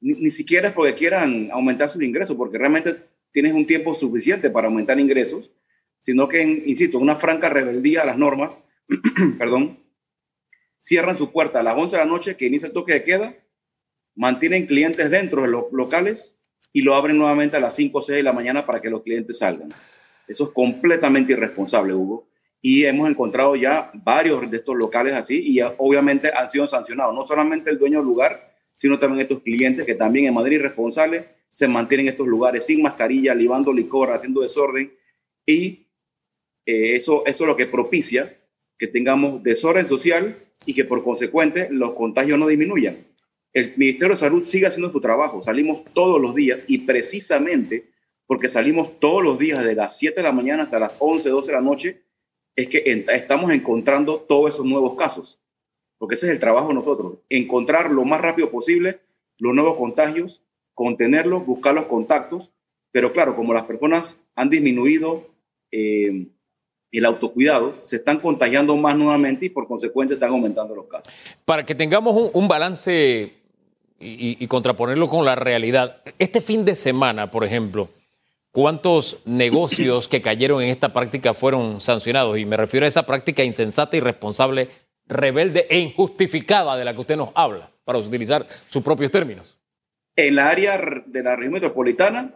ni, 0.00 0.30
siquiera 0.30 0.68
es 0.68 0.74
porque 0.74 0.94
quieran 0.94 1.50
aumentar 1.52 1.88
sus 1.88 2.02
ingresos, 2.02 2.36
porque 2.36 2.58
realmente 2.58 2.96
tienes 3.32 3.52
un 3.52 3.66
tiempo 3.66 3.94
suficiente 3.94 4.50
para 4.50 4.68
aumentar 4.68 4.98
ingresos, 4.98 5.52
sino 6.00 6.28
que, 6.28 6.42
insisto, 6.42 6.98
una 6.98 7.16
franca 7.16 7.48
rebeldía 7.48 8.02
a 8.02 8.06
las 8.06 8.16
normas, 8.16 8.58
perdón, 9.38 9.80
cierran 10.86 11.16
su 11.16 11.32
puerta 11.32 11.58
a 11.58 11.62
las 11.64 11.76
11 11.76 11.96
de 11.96 12.04
la 12.04 12.08
noche 12.08 12.36
que 12.36 12.46
inicia 12.46 12.68
el 12.68 12.72
toque 12.72 12.92
de 12.92 13.02
queda, 13.02 13.34
mantienen 14.14 14.66
clientes 14.66 15.10
dentro 15.10 15.42
de 15.42 15.48
los 15.48 15.64
locales 15.72 16.38
y 16.72 16.82
lo 16.82 16.94
abren 16.94 17.18
nuevamente 17.18 17.56
a 17.56 17.60
las 17.60 17.74
5 17.74 17.98
o 17.98 18.00
6 18.00 18.18
de 18.18 18.22
la 18.22 18.32
mañana 18.32 18.64
para 18.64 18.80
que 18.80 18.88
los 18.88 19.02
clientes 19.02 19.36
salgan. 19.36 19.68
Eso 20.28 20.44
es 20.44 20.50
completamente 20.50 21.32
irresponsable, 21.32 21.92
Hugo. 21.92 22.28
Y 22.62 22.84
hemos 22.84 23.10
encontrado 23.10 23.56
ya 23.56 23.90
varios 23.94 24.48
de 24.48 24.58
estos 24.58 24.76
locales 24.76 25.14
así 25.14 25.42
y 25.44 25.60
obviamente 25.78 26.30
han 26.32 26.48
sido 26.48 26.68
sancionados. 26.68 27.12
No 27.12 27.22
solamente 27.22 27.68
el 27.68 27.78
dueño 27.78 27.98
del 27.98 28.06
lugar, 28.06 28.54
sino 28.72 28.96
también 28.96 29.22
estos 29.22 29.42
clientes 29.42 29.84
que 29.84 29.96
también 29.96 30.26
en 30.26 30.34
manera 30.34 30.54
irresponsable 30.54 31.30
se 31.50 31.66
mantienen 31.66 32.06
en 32.06 32.12
estos 32.12 32.28
lugares 32.28 32.64
sin 32.64 32.80
mascarilla, 32.80 33.34
libando 33.34 33.72
licor, 33.72 34.12
haciendo 34.12 34.40
desorden. 34.40 34.92
Y 35.44 35.88
eh, 36.64 36.94
eso, 36.94 37.26
eso 37.26 37.44
es 37.44 37.48
lo 37.48 37.56
que 37.56 37.66
propicia 37.66 38.36
que 38.78 38.86
tengamos 38.86 39.42
desorden 39.42 39.86
social 39.86 40.44
y 40.64 40.74
que 40.74 40.84
por 40.84 41.02
consecuente 41.02 41.68
los 41.70 41.92
contagios 41.92 42.38
no 42.38 42.46
disminuyan. 42.46 43.06
El 43.52 43.72
Ministerio 43.76 44.14
de 44.14 44.20
Salud 44.20 44.42
sigue 44.42 44.66
haciendo 44.66 44.90
su 44.90 45.00
trabajo. 45.00 45.40
Salimos 45.40 45.82
todos 45.94 46.20
los 46.20 46.34
días 46.34 46.66
y 46.68 46.78
precisamente 46.78 47.90
porque 48.26 48.48
salimos 48.48 48.98
todos 48.98 49.22
los 49.22 49.38
días 49.38 49.64
de 49.64 49.74
las 49.74 49.96
7 49.98 50.16
de 50.16 50.22
la 50.22 50.32
mañana 50.32 50.64
hasta 50.64 50.78
las 50.78 50.96
11, 50.98 51.28
12 51.30 51.46
de 51.46 51.52
la 51.52 51.62
noche, 51.62 52.02
es 52.56 52.68
que 52.68 52.82
estamos 53.12 53.52
encontrando 53.52 54.20
todos 54.20 54.54
esos 54.54 54.66
nuevos 54.66 54.94
casos. 54.94 55.40
Porque 55.98 56.16
ese 56.16 56.26
es 56.26 56.32
el 56.32 56.38
trabajo 56.38 56.68
de 56.68 56.74
nosotros, 56.74 57.18
encontrar 57.28 57.90
lo 57.90 58.04
más 58.04 58.20
rápido 58.20 58.50
posible 58.50 59.00
los 59.38 59.54
nuevos 59.54 59.76
contagios, 59.76 60.44
contenerlos, 60.74 61.46
buscar 61.46 61.74
los 61.74 61.86
contactos, 61.86 62.52
pero 62.90 63.12
claro, 63.12 63.36
como 63.36 63.54
las 63.54 63.64
personas 63.64 64.26
han 64.34 64.50
disminuido 64.50 65.28
eh, 65.70 66.28
el 66.98 67.04
autocuidado, 67.04 67.76
se 67.82 67.96
están 67.96 68.20
contagiando 68.20 68.76
más 68.76 68.96
nuevamente 68.96 69.46
y 69.46 69.48
por 69.50 69.66
consecuente 69.66 70.14
están 70.14 70.30
aumentando 70.30 70.74
los 70.74 70.86
casos. 70.86 71.12
Para 71.44 71.64
que 71.64 71.74
tengamos 71.74 72.30
un, 72.32 72.48
balance 72.48 73.34
y, 74.00 74.42
y, 74.42 74.46
contraponerlo 74.46 75.08
con 75.08 75.24
la 75.24 75.34
realidad, 75.34 76.02
este 76.18 76.40
fin 76.40 76.64
de 76.64 76.76
semana, 76.76 77.30
por 77.30 77.44
ejemplo, 77.44 77.90
¿Cuántos 78.56 79.18
negocios 79.26 80.08
que 80.08 80.22
cayeron 80.22 80.62
en 80.62 80.70
esta 80.70 80.94
práctica 80.94 81.34
fueron 81.34 81.82
sancionados? 81.82 82.38
Y 82.38 82.46
me 82.46 82.56
refiero 82.56 82.86
a 82.86 82.88
esa 82.88 83.04
práctica 83.04 83.44
insensata, 83.44 83.98
irresponsable, 83.98 84.70
rebelde 85.06 85.66
e 85.68 85.78
injustificada 85.78 86.74
de 86.74 86.86
la 86.86 86.94
que 86.94 87.00
usted 87.00 87.18
nos 87.18 87.28
habla, 87.34 87.70
para 87.84 87.98
utilizar 87.98 88.46
sus 88.68 88.82
propios 88.82 89.10
términos. 89.10 89.58
En 90.16 90.36
la 90.36 90.48
área 90.48 90.80
de 91.04 91.22
la 91.22 91.36
región 91.36 91.52
metropolitana, 91.52 92.34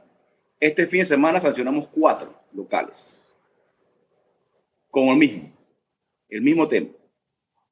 este 0.61 0.87
fin 0.87 1.01
de 1.01 1.07
semana 1.07 1.41
sancionamos 1.41 1.87
cuatro 1.87 2.35
locales 2.53 3.19
con 4.91 5.09
el 5.09 5.17
mismo, 5.17 5.53
el 6.29 6.43
mismo 6.43 6.69
tema. 6.69 6.89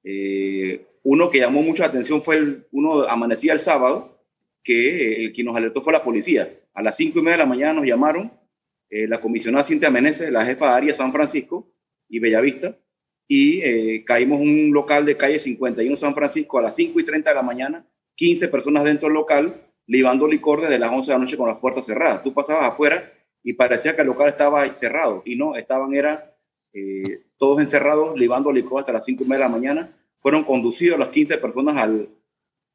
Eh, 0.04 0.86
uno 1.02 1.30
que 1.30 1.38
llamó 1.38 1.62
mucha 1.62 1.86
atención 1.86 2.22
fue 2.22 2.36
el, 2.36 2.66
uno 2.70 3.02
amanecía 3.02 3.52
el 3.52 3.58
sábado, 3.58 4.22
que 4.62 5.24
el 5.24 5.32
que 5.32 5.44
nos 5.44 5.56
alertó 5.56 5.80
fue 5.80 5.92
la 5.92 6.04
policía. 6.04 6.52
A 6.74 6.82
las 6.82 6.96
cinco 6.96 7.18
y 7.18 7.22
media 7.22 7.38
de 7.38 7.42
la 7.42 7.48
mañana 7.48 7.72
nos 7.74 7.86
llamaron 7.86 8.32
eh, 8.90 9.06
la 9.06 9.20
comisionada 9.20 9.64
Cintia 9.64 9.90
Meneses, 9.90 10.30
la 10.30 10.44
jefa 10.44 10.68
de 10.68 10.76
área 10.76 10.94
San 10.94 11.12
Francisco 11.12 11.70
y 12.08 12.18
Bellavista, 12.18 12.78
y 13.26 13.60
eh, 13.60 14.04
caímos 14.04 14.40
en 14.40 14.48
un 14.48 14.72
local 14.72 15.04
de 15.04 15.16
calle 15.16 15.38
51 15.38 15.94
San 15.96 16.14
Francisco 16.14 16.58
a 16.58 16.62
las 16.62 16.76
5 16.76 16.98
y 16.98 17.04
30 17.04 17.30
de 17.30 17.36
la 17.36 17.42
mañana, 17.42 17.86
15 18.14 18.48
personas 18.48 18.84
dentro 18.84 19.08
del 19.08 19.14
local, 19.14 19.62
libando 19.86 20.26
licor 20.26 20.62
desde 20.62 20.78
las 20.78 20.90
11 20.90 21.10
de 21.10 21.14
la 21.14 21.24
noche 21.24 21.36
con 21.36 21.48
las 21.48 21.58
puertas 21.58 21.84
cerradas. 21.84 22.22
Tú 22.22 22.32
pasabas 22.32 22.66
afuera 22.66 23.12
y 23.42 23.52
parecía 23.52 23.94
que 23.94 24.00
el 24.00 24.06
local 24.06 24.28
estaba 24.30 24.72
cerrado, 24.72 25.22
y 25.26 25.36
no, 25.36 25.54
estaban, 25.56 25.94
era 25.94 26.34
eh, 26.78 27.22
todos 27.36 27.60
encerrados, 27.60 28.18
libando 28.18 28.52
licor 28.52 28.80
hasta 28.80 28.92
las 28.92 29.04
5 29.04 29.24
y 29.24 29.26
media 29.26 29.44
de 29.44 29.50
la 29.50 29.56
mañana. 29.56 29.96
Fueron 30.16 30.44
conducidos 30.44 30.98
las 30.98 31.08
15 31.08 31.38
personas 31.38 31.76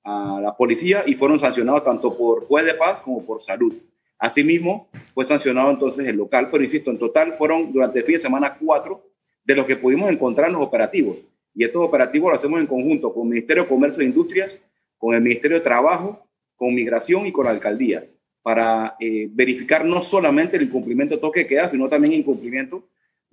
a 0.03 0.39
la 0.41 0.55
policía 0.57 1.03
y 1.05 1.13
fueron 1.13 1.39
sancionados 1.39 1.83
tanto 1.83 2.17
por 2.17 2.45
juez 2.45 2.65
de 2.65 2.73
paz 2.73 3.01
como 3.01 3.25
por 3.25 3.41
salud. 3.41 3.73
Asimismo, 4.17 4.87
fue 5.13 5.25
sancionado 5.25 5.69
entonces 5.69 6.07
el 6.07 6.15
local, 6.15 6.49
pero 6.49 6.63
insisto, 6.63 6.89
en 6.91 6.97
total 6.97 7.33
fueron 7.33 7.73
durante 7.73 7.99
el 7.99 8.05
fin 8.05 8.15
de 8.15 8.19
semana 8.19 8.57
cuatro 8.57 9.03
de 9.43 9.55
los 9.55 9.65
que 9.65 9.75
pudimos 9.75 10.09
encontrar 10.09 10.47
en 10.47 10.53
los 10.53 10.61
operativos. 10.61 11.25
Y 11.53 11.63
estos 11.63 11.83
operativos 11.83 12.31
los 12.31 12.39
hacemos 12.39 12.59
en 12.59 12.67
conjunto 12.67 13.13
con 13.13 13.23
el 13.23 13.29
Ministerio 13.29 13.63
de 13.63 13.69
Comercio 13.69 14.01
e 14.01 14.05
Industrias, 14.05 14.65
con 14.97 15.13
el 15.13 15.21
Ministerio 15.21 15.57
de 15.57 15.63
Trabajo, 15.63 16.25
con 16.55 16.73
Migración 16.73 17.25
y 17.27 17.31
con 17.31 17.45
la 17.45 17.51
Alcaldía, 17.51 18.07
para 18.41 18.95
eh, 18.99 19.27
verificar 19.31 19.83
no 19.83 20.01
solamente 20.01 20.55
el 20.57 20.63
incumplimiento 20.63 21.19
toque 21.19 21.41
de 21.41 21.47
queda, 21.47 21.69
sino 21.69 21.89
también 21.89 22.13
el 22.13 22.19
incumplimiento 22.19 22.83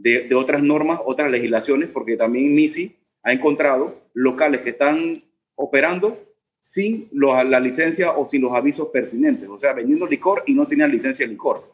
de, 0.02 0.34
otras 0.34 0.62
normas, 0.62 1.00
otras 1.04 1.30
legislaciones, 1.30 1.88
porque 1.88 2.16
también 2.16 2.54
MISI 2.54 2.96
ha 3.22 3.32
encontrado 3.32 4.00
locales 4.14 4.62
que 4.62 4.70
están 4.70 5.22
operando 5.54 6.18
sin 6.62 7.08
la 7.12 7.60
licencia 7.60 8.12
o 8.12 8.24
sin 8.26 8.42
los 8.42 8.52
avisos 8.52 8.88
pertinentes, 8.88 9.48
o 9.48 9.58
sea, 9.58 9.72
vendiendo 9.72 10.06
licor 10.06 10.42
y 10.46 10.54
no 10.54 10.66
tenían 10.66 10.90
licencia 10.90 11.26
de 11.26 11.32
licor. 11.32 11.64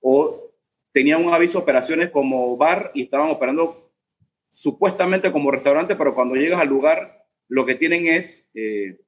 O 0.00 0.50
tenían 0.92 1.24
un 1.24 1.32
aviso 1.32 1.58
de 1.58 1.62
operaciones 1.62 2.10
como 2.10 2.56
bar 2.56 2.90
y 2.94 3.02
estaban 3.02 3.30
operando 3.30 3.92
supuestamente 4.50 5.30
como 5.30 5.50
restaurante, 5.50 5.94
pero 5.94 6.14
cuando 6.14 6.34
llegas 6.34 6.60
al 6.60 6.68
lugar 6.68 7.20
lo 7.48 7.66
que 7.66 7.74
tienen 7.74 8.06
es 8.06 8.48
eh, 8.54 9.00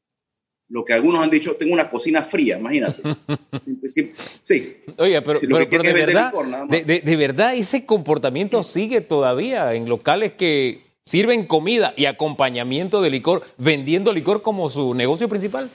lo 0.68 0.84
que 0.84 0.94
algunos 0.94 1.22
han 1.22 1.30
dicho, 1.30 1.56
tengo 1.56 1.74
una 1.74 1.90
cocina 1.90 2.22
fría, 2.22 2.58
imagínate. 2.58 3.02
sí. 4.42 4.76
Oye, 4.96 5.20
pero, 5.22 5.40
de, 5.40 5.92
verdad, 5.92 6.32
de 6.68 7.16
verdad 7.16 7.54
ese 7.54 7.84
comportamiento 7.84 8.62
sigue 8.62 9.00
todavía 9.00 9.74
en 9.74 9.88
locales 9.88 10.32
que 10.32 10.92
sirven 11.04 11.46
comida 11.46 11.94
y 11.96 12.06
acompañamiento 12.06 13.02
de 13.02 13.10
licor, 13.10 13.42
vendiendo 13.58 14.12
licor 14.12 14.42
como 14.42 14.68
su 14.68 14.94
negocio 14.94 15.28
principal. 15.28 15.70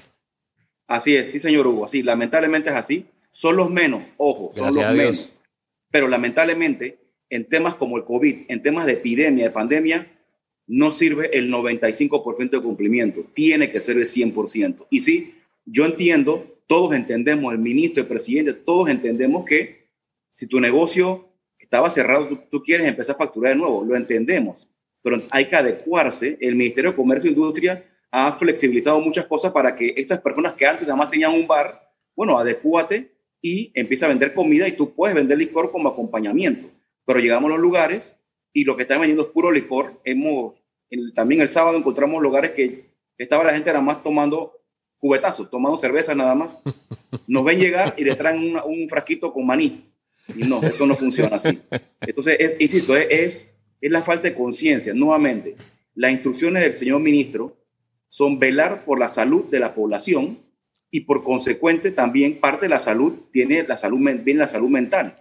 Así 0.88 1.16
es, 1.16 1.32
sí, 1.32 1.40
señor 1.40 1.68
Hugo, 1.68 1.86
así, 1.86 2.02
lamentablemente 2.02 2.70
es 2.70 2.76
así. 2.76 3.06
Son 3.32 3.56
los 3.56 3.70
menos, 3.70 4.08
ojo, 4.18 4.50
son 4.54 4.74
los 4.74 4.94
menos. 4.94 5.42
Pero 5.92 6.08
lamentablemente, 6.08 7.00
en 7.30 7.48
temas 7.48 7.76
como 7.76 7.98
el 7.98 8.04
COVID, 8.04 8.46
en 8.48 8.62
temas 8.62 8.86
de 8.86 8.94
epidemia, 8.94 9.44
de 9.44 9.52
pandemia, 9.52 10.17
no 10.68 10.92
sirve 10.92 11.38
el 11.38 11.52
95% 11.52 12.50
de 12.50 12.62
cumplimiento, 12.62 13.26
tiene 13.34 13.72
que 13.72 13.80
ser 13.80 13.98
el 13.98 14.06
100%. 14.06 14.88
Y 14.90 15.02
sí, 15.02 15.36
yo 15.66 15.86
entiendo, 15.86 16.62
todos 16.68 16.94
entendemos, 16.94 17.54
el 17.54 17.60
ministro, 17.60 18.04
el 18.04 18.08
presidente, 18.08 18.54
todos 18.54 18.90
entendemos 18.90 19.46
que 19.46 19.88
si 20.32 20.46
tu 20.46 20.60
negocio 20.60 21.30
estaba 21.58 21.90
cerrado, 21.90 22.28
tú, 22.52 22.62
quieres 22.62 22.88
empezar 22.88 23.16
a 23.16 23.20
facturar 23.20 23.54
de 23.54 23.60
nuevo, 23.60 23.84
lo 23.84 23.96
entendemos 23.96 24.70
pero 25.08 25.22
hay 25.30 25.46
que 25.46 25.56
adecuarse. 25.56 26.38
El 26.42 26.56
Ministerio 26.56 26.92
de 26.92 26.98
Comercio 26.98 27.30
e 27.30 27.34
Industria 27.34 27.82
ha 28.12 28.30
flexibilizado 28.34 29.00
muchas 29.00 29.24
cosas 29.24 29.54
para 29.54 29.74
que 29.74 29.94
esas 29.96 30.20
personas 30.20 30.52
que 30.52 30.66
antes 30.66 30.86
nada 30.86 30.98
más 30.98 31.10
tenían 31.10 31.34
un 31.34 31.48
bar, 31.48 31.94
bueno, 32.14 32.38
adecúate 32.38 33.14
y 33.42 33.72
empieza 33.74 34.06
a 34.06 34.10
vender 34.10 34.34
comida 34.34 34.68
y 34.68 34.74
tú 34.74 34.94
puedes 34.94 35.16
vender 35.16 35.38
licor 35.38 35.72
como 35.72 35.88
acompañamiento. 35.88 36.68
Pero 37.06 37.20
llegamos 37.20 37.50
a 37.50 37.54
los 37.54 37.62
lugares 37.62 38.20
y 38.58 38.64
lo 38.64 38.76
que 38.76 38.82
están 38.82 39.00
vendiendo 39.00 39.22
es 39.22 39.30
puro 39.30 39.52
licor. 39.52 40.02
Hemos, 40.04 40.56
también 41.14 41.42
el 41.42 41.48
sábado 41.48 41.78
encontramos 41.78 42.24
lugares 42.24 42.52
que 42.52 42.90
estaba 43.16 43.44
la 43.44 43.54
gente 43.54 43.70
nada 43.70 43.84
más 43.84 44.02
tomando 44.02 44.52
cubetazos, 44.98 45.48
tomando 45.52 45.78
cerveza 45.78 46.16
nada 46.16 46.34
más. 46.34 46.60
Nos 47.28 47.46
ven 47.46 47.60
llegar 47.60 47.94
y 48.00 48.04
le 48.04 48.16
traen 48.16 48.58
un 48.66 48.90
frasquito 48.90 49.32
con 49.32 49.46
maní. 49.46 49.86
Y 50.36 50.48
no, 50.48 50.60
eso 50.64 50.88
no 50.88 50.96
funciona 50.96 51.36
así. 51.36 51.62
Entonces, 52.02 52.56
insisto, 52.60 52.98
es 52.98 53.54
es 53.80 53.92
la 53.92 54.02
falta 54.02 54.28
de 54.28 54.34
conciencia. 54.34 54.92
Nuevamente, 54.96 55.56
las 55.94 56.12
instrucciones 56.12 56.64
del 56.64 56.74
señor 56.74 57.00
ministro 57.00 57.56
son 58.08 58.40
velar 58.40 58.86
por 58.86 58.98
la 58.98 59.08
salud 59.08 59.46
de 59.52 59.60
la 59.60 59.76
población 59.76 60.40
y 60.90 61.02
por 61.02 61.24
consecuente 61.24 61.92
también 61.92 62.40
parte 62.40 62.66
de 62.66 62.70
la 62.70 62.80
salud 62.80 63.20
tiene 63.32 63.62
la 63.68 63.78
salud, 63.78 64.00
viene 64.24 64.40
la 64.40 64.48
salud 64.48 64.70
mental. 64.70 65.16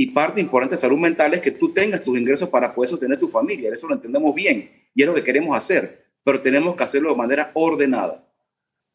Y 0.00 0.06
parte 0.12 0.40
importante 0.40 0.76
de 0.76 0.80
salud 0.80 0.96
mental 0.96 1.34
es 1.34 1.40
que 1.40 1.50
tú 1.50 1.74
tengas 1.74 2.02
tus 2.02 2.16
ingresos 2.16 2.48
para 2.48 2.74
poder 2.74 2.88
sostener 2.88 3.20
tu 3.20 3.28
familia. 3.28 3.70
Eso 3.70 3.86
lo 3.86 3.92
entendemos 3.92 4.34
bien 4.34 4.70
y 4.94 5.02
es 5.02 5.06
lo 5.06 5.14
que 5.14 5.22
queremos 5.22 5.54
hacer. 5.54 6.06
pero 6.24 6.40
tenemos 6.40 6.74
que 6.74 6.84
hacerlo 6.84 7.10
de 7.10 7.16
manera 7.16 7.50
ordenada. 7.52 8.26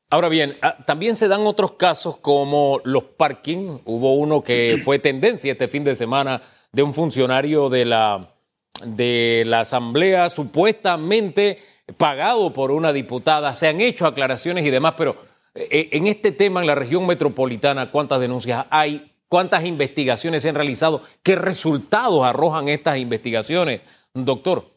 Ahora 0.10 0.30
bien, 0.30 0.58
ah, 0.64 0.84
también 0.84 1.16
se 1.16 1.28
dan 1.28 1.42
otros 1.46 1.74
casos 1.74 2.18
como 2.18 2.82
los 2.86 3.04
parking. 3.04 3.82
Hubo 3.86 4.16
uno 4.16 4.42
que 4.42 4.82
fue 4.84 4.98
tendencia 4.98 5.52
este 5.52 5.68
fin 5.68 5.84
de 5.84 5.96
semana 5.96 6.42
de 6.72 6.82
un 6.82 6.92
funcionario 6.92 7.70
de 7.70 7.86
la, 7.86 8.34
de 8.84 9.44
la 9.46 9.60
Asamblea 9.60 10.32
supuestamente 10.32 11.60
pagado 11.98 12.52
por 12.52 12.72
una 12.72 12.92
diputada. 12.92 13.54
Se 13.54 13.68
han 13.68 13.80
hecho 13.80 14.08
aclaraciones 14.08 14.66
y 14.66 14.72
demás, 14.72 14.96
pero 14.98 15.16
eh, 15.54 15.88
en 15.92 16.08
este 16.08 16.32
tema 16.32 16.62
en 16.62 16.68
la 16.68 16.74
región 16.74 17.06
metropolitana, 17.06 17.92
¿cuántas 17.92 18.20
denuncias 18.20 18.66
hay? 18.72 19.12
¿Cuántas 19.28 19.66
investigaciones 19.66 20.44
se 20.44 20.50
han 20.50 20.56
realizado? 20.56 21.02
¿Qué 21.24 21.36
resultados 21.36 22.24
arrojan 22.24 22.70
estas 22.70 22.98
investigaciones, 22.98 23.82
doctor? 24.14 24.72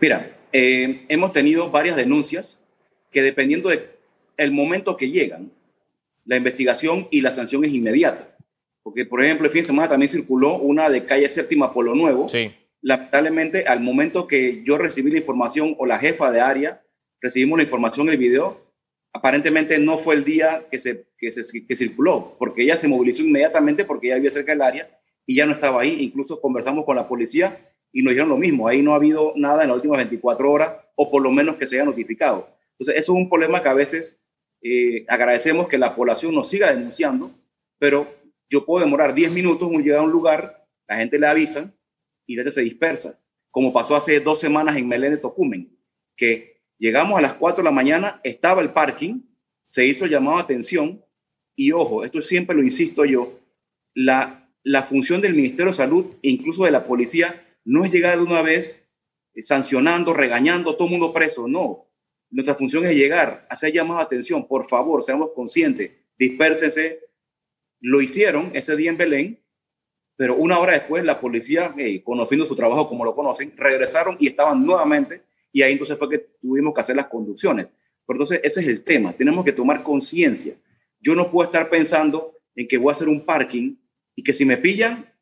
Mira, 0.00 0.36
eh, 0.52 1.04
hemos 1.08 1.32
tenido 1.32 1.70
varias 1.70 1.96
denuncias 1.96 2.60
que 3.10 3.22
dependiendo 3.22 3.68
del 3.68 3.90
el 4.38 4.52
momento 4.52 4.96
que 4.96 5.10
llegan, 5.10 5.50
la 6.24 6.36
investigación 6.36 7.08
y 7.10 7.20
la 7.20 7.30
sanción 7.30 7.64
es 7.64 7.72
inmediata. 7.72 8.36
Porque, 8.82 9.04
por 9.04 9.22
ejemplo, 9.22 9.46
el 9.46 9.52
fin 9.52 9.62
de 9.62 9.66
semana 9.66 9.88
también 9.88 10.08
circuló 10.08 10.56
una 10.58 10.88
de 10.88 11.04
calle 11.04 11.28
séptima 11.28 11.74
Polo 11.74 11.94
Nuevo. 11.94 12.28
Sí. 12.28 12.52
Lamentablemente, 12.80 13.64
al 13.64 13.80
momento 13.80 14.26
que 14.26 14.62
yo 14.64 14.78
recibí 14.78 15.10
la 15.10 15.18
información 15.18 15.74
o 15.78 15.84
la 15.84 15.98
jefa 15.98 16.30
de 16.30 16.40
área, 16.40 16.82
recibimos 17.20 17.58
la 17.58 17.64
información 17.64 18.06
en 18.06 18.12
el 18.12 18.18
video, 18.18 18.67
aparentemente 19.12 19.78
no 19.78 19.98
fue 19.98 20.14
el 20.14 20.24
día 20.24 20.66
que 20.70 20.78
se, 20.78 21.06
que 21.18 21.32
se 21.32 21.66
que 21.66 21.76
circuló, 21.76 22.36
porque 22.38 22.62
ella 22.62 22.76
se 22.76 22.88
movilizó 22.88 23.22
inmediatamente 23.22 23.84
porque 23.84 24.08
ella 24.08 24.16
vivía 24.16 24.30
cerca 24.30 24.52
del 24.52 24.62
área 24.62 25.00
y 25.26 25.36
ya 25.36 25.46
no 25.46 25.52
estaba 25.52 25.80
ahí. 25.80 25.96
Incluso 26.00 26.40
conversamos 26.40 26.84
con 26.84 26.96
la 26.96 27.08
policía 27.08 27.68
y 27.92 28.02
nos 28.02 28.12
dijeron 28.12 28.28
lo 28.28 28.36
mismo, 28.36 28.68
ahí 28.68 28.82
no 28.82 28.92
ha 28.92 28.96
habido 28.96 29.32
nada 29.36 29.62
en 29.62 29.68
las 29.68 29.76
últimas 29.76 29.98
24 29.98 30.50
horas 30.50 30.74
o 30.94 31.10
por 31.10 31.22
lo 31.22 31.30
menos 31.30 31.56
que 31.56 31.66
se 31.66 31.76
haya 31.76 31.84
notificado. 31.84 32.48
Entonces, 32.72 33.00
eso 33.00 33.12
es 33.12 33.18
un 33.18 33.28
problema 33.28 33.62
que 33.62 33.68
a 33.68 33.74
veces 33.74 34.20
eh, 34.62 35.04
agradecemos 35.08 35.68
que 35.68 35.78
la 35.78 35.94
población 35.94 36.34
nos 36.34 36.48
siga 36.48 36.72
denunciando, 36.72 37.32
pero 37.78 38.06
yo 38.48 38.64
puedo 38.64 38.84
demorar 38.84 39.14
10 39.14 39.32
minutos 39.32 39.70
en 39.72 39.82
llegar 39.82 40.00
a 40.00 40.02
un 40.02 40.10
lugar, 40.10 40.66
la 40.88 40.96
gente 40.96 41.18
le 41.18 41.26
avisa 41.26 41.72
y 42.26 42.36
la 42.36 42.42
gente 42.42 42.52
se 42.52 42.62
dispersa, 42.62 43.20
como 43.50 43.72
pasó 43.72 43.96
hace 43.96 44.20
dos 44.20 44.40
semanas 44.40 44.76
en 44.76 44.88
Melén 44.88 45.12
de 45.12 45.18
Tocumen, 45.18 45.76
que 46.16 46.57
llegamos 46.78 47.18
a 47.18 47.22
las 47.22 47.34
4 47.34 47.62
de 47.62 47.64
la 47.64 47.74
mañana, 47.74 48.20
estaba 48.24 48.62
el 48.62 48.72
parking, 48.72 49.20
se 49.64 49.84
hizo 49.84 50.06
llamado 50.06 50.38
a 50.38 50.42
atención 50.42 51.04
y 51.54 51.72
ojo, 51.72 52.04
esto 52.04 52.22
siempre 52.22 52.56
lo 52.56 52.62
insisto 52.62 53.04
yo, 53.04 53.40
la, 53.94 54.48
la 54.62 54.82
función 54.82 55.20
del 55.20 55.34
Ministerio 55.34 55.72
de 55.72 55.76
Salud 55.76 56.06
incluso 56.22 56.64
de 56.64 56.70
la 56.70 56.86
policía 56.86 57.44
no 57.64 57.84
es 57.84 57.92
llegar 57.92 58.16
de 58.16 58.24
una 58.24 58.42
vez 58.42 58.88
eh, 59.34 59.42
sancionando, 59.42 60.14
regañando, 60.14 60.74
todo 60.74 60.86
el 60.86 60.92
mundo 60.92 61.12
preso, 61.12 61.46
no. 61.46 61.86
Nuestra 62.30 62.54
función 62.54 62.84
es 62.86 62.96
llegar, 62.96 63.46
hacer 63.50 63.72
llamados 63.72 64.00
de 64.00 64.06
atención, 64.06 64.46
por 64.46 64.64
favor, 64.66 65.02
seamos 65.02 65.32
conscientes, 65.34 65.90
dispersense. 66.18 67.00
Lo 67.80 68.00
hicieron 68.00 68.50
ese 68.54 68.76
día 68.76 68.90
en 68.90 68.96
Belén, 68.96 69.44
pero 70.16 70.36
una 70.36 70.58
hora 70.58 70.72
después 70.72 71.04
la 71.04 71.20
policía, 71.20 71.74
conociendo 72.04 72.44
su 72.44 72.56
trabajo 72.56 72.88
como 72.88 73.04
lo 73.04 73.14
conocen, 73.14 73.54
regresaron 73.56 74.16
y 74.18 74.26
estaban 74.26 74.64
nuevamente 74.64 75.22
y 75.58 75.62
ahí 75.62 75.72
entonces 75.72 75.98
fue 75.98 76.08
que 76.08 76.18
tuvimos 76.40 76.72
que 76.72 76.80
hacer 76.80 76.94
las 76.94 77.06
conducciones. 77.06 77.66
Pero 78.06 78.16
entonces 78.16 78.40
ese 78.44 78.60
es 78.60 78.68
el 78.68 78.84
tema, 78.84 79.12
tenemos 79.12 79.44
que 79.44 79.50
tomar 79.50 79.82
conciencia. 79.82 80.54
Yo 81.00 81.16
no 81.16 81.32
puedo 81.32 81.46
estar 81.46 81.68
pensando 81.68 82.32
en 82.54 82.68
que 82.68 82.78
voy 82.78 82.90
a 82.90 82.92
hacer 82.92 83.08
un 83.08 83.24
parking 83.24 83.74
y 84.14 84.22
que 84.22 84.32
si 84.32 84.44
me 84.44 84.56
pillan, 84.56 85.12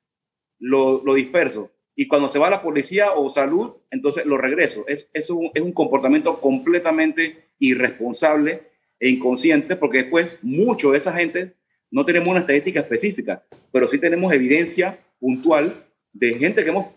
lo, 0.58 1.02
lo 1.04 1.14
disperso 1.14 1.70
y 1.94 2.06
cuando 2.06 2.28
se 2.28 2.38
va 2.38 2.50
la 2.50 2.60
policía 2.60 3.12
o 3.12 3.30
salud, 3.30 3.72
entonces 3.90 4.26
lo 4.26 4.36
regreso. 4.36 4.84
Es, 4.86 5.08
es, 5.14 5.30
un, 5.30 5.50
es 5.54 5.62
un 5.62 5.72
comportamiento 5.72 6.38
completamente 6.38 7.48
irresponsable 7.58 8.64
e 9.00 9.08
inconsciente 9.08 9.74
porque 9.74 10.02
después 10.02 10.40
mucho 10.42 10.92
de 10.92 10.98
esa 10.98 11.14
gente 11.14 11.54
no 11.90 12.04
tenemos 12.04 12.28
una 12.28 12.40
estadística 12.40 12.80
específica, 12.80 13.42
pero 13.72 13.88
sí 13.88 13.98
tenemos 13.98 14.30
evidencia 14.34 14.98
puntual 15.18 15.86
de 16.12 16.34
gente 16.34 16.62
que 16.62 16.68
hemos 16.68 16.88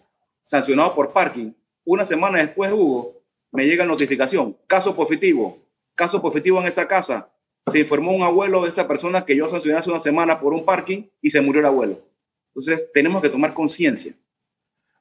sancionado 0.44 0.94
por 0.94 1.14
parking. 1.14 1.54
Una 1.86 2.04
semana 2.04 2.40
después, 2.40 2.70
Hugo, 2.74 3.19
me 3.52 3.66
llega 3.66 3.86
notificación, 3.86 4.58
caso 4.68 4.96
positivo, 4.96 5.60
caso 5.96 6.22
positivo 6.22 6.60
en 6.60 6.68
esa 6.68 6.88
casa. 6.88 7.32
Se 7.68 7.80
informó 7.80 8.12
un 8.12 8.24
abuelo 8.24 8.64
de 8.64 8.70
esa 8.70 8.88
persona 8.88 9.26
que 9.26 9.36
yo 9.36 9.50
sancioné 9.50 9.80
hace 9.80 9.90
una 9.90 10.00
semana 10.00 10.40
por 10.40 10.54
un 10.54 10.66
parking 10.66 11.04
y 11.22 11.30
se 11.30 11.42
murió 11.42 11.60
el 11.60 11.68
abuelo. 11.68 12.02
Entonces, 12.50 12.92
tenemos 12.94 13.22
que 13.22 13.30
tomar 13.30 13.54
conciencia. 13.54 14.14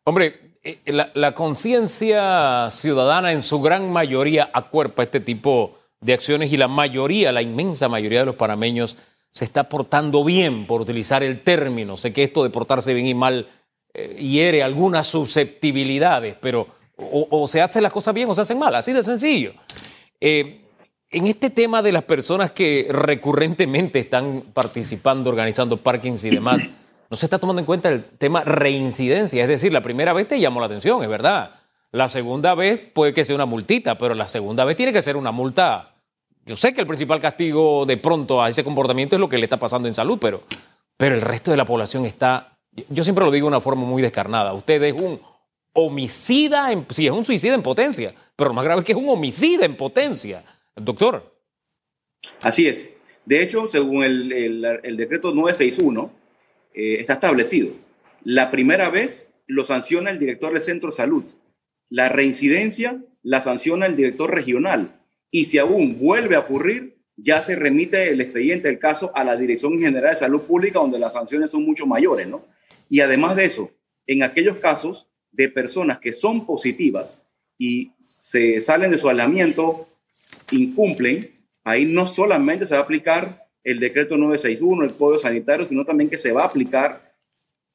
Hombre, 0.04 0.48
eh, 0.62 0.80
la, 0.86 1.34
conciencia 1.34 2.68
ciudadana 2.70 3.32
en 3.32 3.42
su 3.42 3.60
gran 3.60 3.90
mayoría 3.90 4.50
acuerpa 4.52 5.02
este 5.02 5.20
tipo 5.20 5.78
de 6.00 6.14
acciones 6.14 6.52
y 6.52 6.56
la 6.56 6.68
mayoría, 6.68 7.32
la 7.32 7.42
inmensa 7.42 7.88
mayoría 7.88 8.20
de 8.20 8.26
los 8.26 8.36
panameños 8.36 8.96
se 9.30 9.44
está 9.44 9.68
portando 9.68 10.24
bien, 10.24 10.66
por 10.66 10.80
utilizar 10.80 11.22
el 11.22 11.42
término. 11.42 11.96
Sé 11.96 12.12
que 12.12 12.24
esto 12.24 12.42
de 12.42 12.50
portarse 12.50 12.94
bien 12.94 13.06
y 13.06 13.14
mal 13.14 13.48
eh, 13.94 14.16
hiere 14.18 14.62
algunas 14.62 15.06
susceptibilidades, 15.06 16.36
pero 16.40 16.68
o, 16.98 17.46
se 17.46 17.62
hacen 17.62 17.82
las 17.82 17.92
cosas 17.92 18.12
bien 18.12 18.28
o 18.28 18.34
se 18.34 18.40
hacen 18.40 18.58
mal, 18.58 18.74
así 18.74 18.92
de 18.92 19.02
sencillo. 19.02 19.52
Eh, 20.20 20.64
en 21.10 21.26
este 21.26 21.48
tema 21.48 21.80
de 21.80 21.92
las 21.92 22.02
personas 22.02 22.50
que 22.50 22.86
recurrentemente 22.90 23.98
están 23.98 24.42
participando, 24.52 25.30
organizando 25.30 25.78
parkings 25.78 26.24
y 26.24 26.30
demás, 26.30 26.60
no 27.08 27.16
se 27.16 27.24
está 27.24 27.38
tomando 27.38 27.60
en 27.60 27.66
cuenta 27.66 27.88
el 27.88 28.04
tema 28.04 28.44
reincidencia. 28.44 29.42
Es 29.42 29.48
decir, 29.48 29.72
la 29.72 29.80
primera 29.80 30.12
vez 30.12 30.28
te 30.28 30.38
llamó 30.38 30.60
la 30.60 30.66
atención, 30.66 31.02
es 31.02 31.08
verdad. 31.08 31.52
La 31.92 32.10
segunda 32.10 32.54
vez 32.54 32.82
puede 32.82 33.14
que 33.14 33.24
sea 33.24 33.34
una 33.34 33.46
multita, 33.46 33.96
pero 33.96 34.14
la 34.14 34.28
segunda 34.28 34.64
vez 34.64 34.76
tiene 34.76 34.92
que 34.92 35.00
ser 35.00 35.16
una 35.16 35.30
multa. 35.30 35.94
Yo 36.44 36.56
sé 36.56 36.74
que 36.74 36.82
el 36.82 36.86
principal 36.86 37.20
castigo 37.20 37.86
de 37.86 37.96
pronto 37.96 38.42
a 38.42 38.48
ese 38.48 38.62
comportamiento 38.62 39.16
es 39.16 39.20
lo 39.20 39.28
que 39.28 39.38
le 39.38 39.44
está 39.44 39.58
pasando 39.58 39.88
en 39.88 39.94
salud, 39.94 40.18
pero, 40.20 40.42
pero 40.98 41.14
el 41.14 41.22
resto 41.22 41.50
de 41.50 41.56
la 41.56 41.64
población 41.64 42.04
está, 42.04 42.58
yo 42.90 43.04
siempre 43.04 43.24
lo 43.24 43.30
digo 43.30 43.46
de 43.46 43.48
una 43.48 43.60
forma 43.62 43.84
muy 43.84 44.02
descarnada. 44.02 44.52
Usted 44.52 44.82
es 44.82 45.00
un 45.00 45.18
homicida, 45.72 46.72
en, 46.72 46.86
sí, 46.90 47.06
es 47.06 47.12
un 47.12 47.24
suicida 47.24 47.54
en 47.54 47.62
potencia, 47.62 48.14
pero 48.36 48.48
lo 48.48 48.54
más 48.54 48.64
grave 48.64 48.80
es 48.80 48.86
que 48.86 48.92
es 48.92 48.98
un 48.98 49.08
homicida 49.08 49.64
en 49.64 49.76
potencia. 49.76 50.44
Doctor. 50.74 51.34
Así 52.42 52.66
es. 52.66 52.90
De 53.24 53.42
hecho, 53.42 53.66
según 53.66 54.04
el 54.04 54.96
decreto 54.96 55.34
961, 55.34 56.18
eh, 56.78 57.00
está 57.00 57.14
establecido. 57.14 57.72
La 58.22 58.52
primera 58.52 58.88
vez 58.88 59.32
lo 59.46 59.64
sanciona 59.64 60.10
el 60.10 60.20
director 60.20 60.52
del 60.52 60.62
centro 60.62 60.90
de 60.90 60.96
salud. 60.96 61.24
La 61.88 62.08
reincidencia 62.08 63.02
la 63.22 63.40
sanciona 63.40 63.86
el 63.86 63.96
director 63.96 64.32
regional. 64.32 65.00
Y 65.30 65.46
si 65.46 65.58
aún 65.58 65.98
vuelve 65.98 66.36
a 66.36 66.40
ocurrir, 66.40 66.98
ya 67.16 67.42
se 67.42 67.56
remite 67.56 68.10
el 68.10 68.20
expediente 68.20 68.68
del 68.68 68.78
caso 68.78 69.10
a 69.14 69.24
la 69.24 69.36
Dirección 69.36 69.78
General 69.80 70.10
de 70.10 70.20
Salud 70.20 70.42
Pública, 70.42 70.78
donde 70.78 71.00
las 71.00 71.14
sanciones 71.14 71.50
son 71.50 71.64
mucho 71.64 71.84
mayores, 71.84 72.28
¿no? 72.28 72.44
Y 72.88 73.00
además 73.00 73.34
de 73.34 73.46
eso, 73.46 73.72
en 74.06 74.22
aquellos 74.22 74.58
casos 74.58 75.07
de 75.32 75.48
personas 75.48 75.98
que 75.98 76.12
son 76.12 76.46
positivas 76.46 77.26
y 77.58 77.92
se 78.00 78.60
salen 78.60 78.90
de 78.90 78.98
su 78.98 79.08
aislamiento, 79.08 79.88
incumplen, 80.50 81.46
ahí 81.64 81.84
no 81.84 82.06
solamente 82.06 82.66
se 82.66 82.74
va 82.74 82.80
a 82.80 82.84
aplicar 82.84 83.46
el 83.64 83.80
decreto 83.80 84.16
961, 84.16 84.84
el 84.84 84.94
código 84.94 85.18
sanitario, 85.18 85.66
sino 85.66 85.84
también 85.84 86.08
que 86.08 86.18
se 86.18 86.32
va 86.32 86.42
a 86.42 86.46
aplicar 86.46 87.14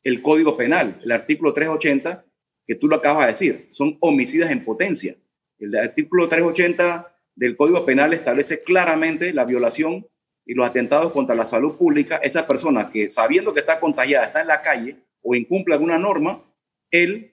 el 0.04 0.22
código 0.22 0.58
penal, 0.58 1.00
el 1.04 1.12
artículo 1.12 1.54
380, 1.54 2.26
que 2.66 2.76
tú 2.76 2.88
lo 2.88 2.96
acabas 2.96 3.26
de 3.26 3.32
decir, 3.32 3.68
son 3.70 3.98
homicidas 4.00 4.52
en 4.52 4.63
potencia. 4.63 5.16
El 5.60 5.76
artículo 5.76 6.28
380 6.28 7.16
del 7.36 7.56
código 7.56 7.86
penal 7.86 8.13
establece 8.13 8.63
claramente 8.63 9.34
la 9.34 9.46
violación 9.46 10.08
y 10.46 10.54
los 10.54 10.68
atentados 10.68 11.12
contra 11.12 11.36
la 11.36 11.46
salud 11.46 11.76
pública. 11.76 12.18
Esa 12.18 12.48
persona 12.48 12.89
que 12.92 13.10
sabiendo 13.10 13.54
que 13.54 13.62
está 13.62 13.80
contagiada 13.80 14.28
está 14.28 14.42
en 14.42 14.48
la 14.48 14.62
calle 14.62 14.98
o 15.22 15.36
incumple 15.36 15.74
alguna 15.74 15.98
norma, 15.98 16.44
él 16.92 17.33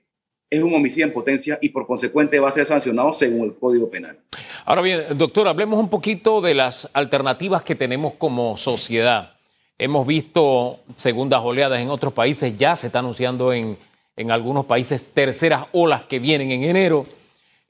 es 0.50 0.62
un 0.62 0.74
homicidio 0.74 1.06
en 1.06 1.12
potencia 1.12 1.58
y 1.62 1.68
por 1.68 1.86
consecuente 1.86 2.40
va 2.40 2.48
a 2.48 2.52
ser 2.52 2.66
sancionado 2.66 3.12
según 3.12 3.46
el 3.46 3.54
Código 3.54 3.88
Penal. 3.88 4.18
Ahora 4.64 4.82
bien, 4.82 5.04
doctor, 5.16 5.46
hablemos 5.46 5.78
un 5.78 5.88
poquito 5.88 6.40
de 6.40 6.54
las 6.54 6.88
alternativas 6.92 7.62
que 7.62 7.76
tenemos 7.76 8.14
como 8.14 8.56
sociedad. 8.56 9.34
Hemos 9.78 10.06
visto 10.06 10.80
segundas 10.96 11.40
oleadas 11.42 11.80
en 11.80 11.88
otros 11.88 12.12
países, 12.12 12.58
ya 12.58 12.74
se 12.74 12.88
está 12.88 12.98
anunciando 12.98 13.52
en, 13.52 13.78
en 14.16 14.30
algunos 14.32 14.66
países 14.66 15.08
terceras 15.14 15.66
olas 15.72 16.02
que 16.02 16.18
vienen 16.18 16.50
en 16.50 16.64
enero. 16.64 17.04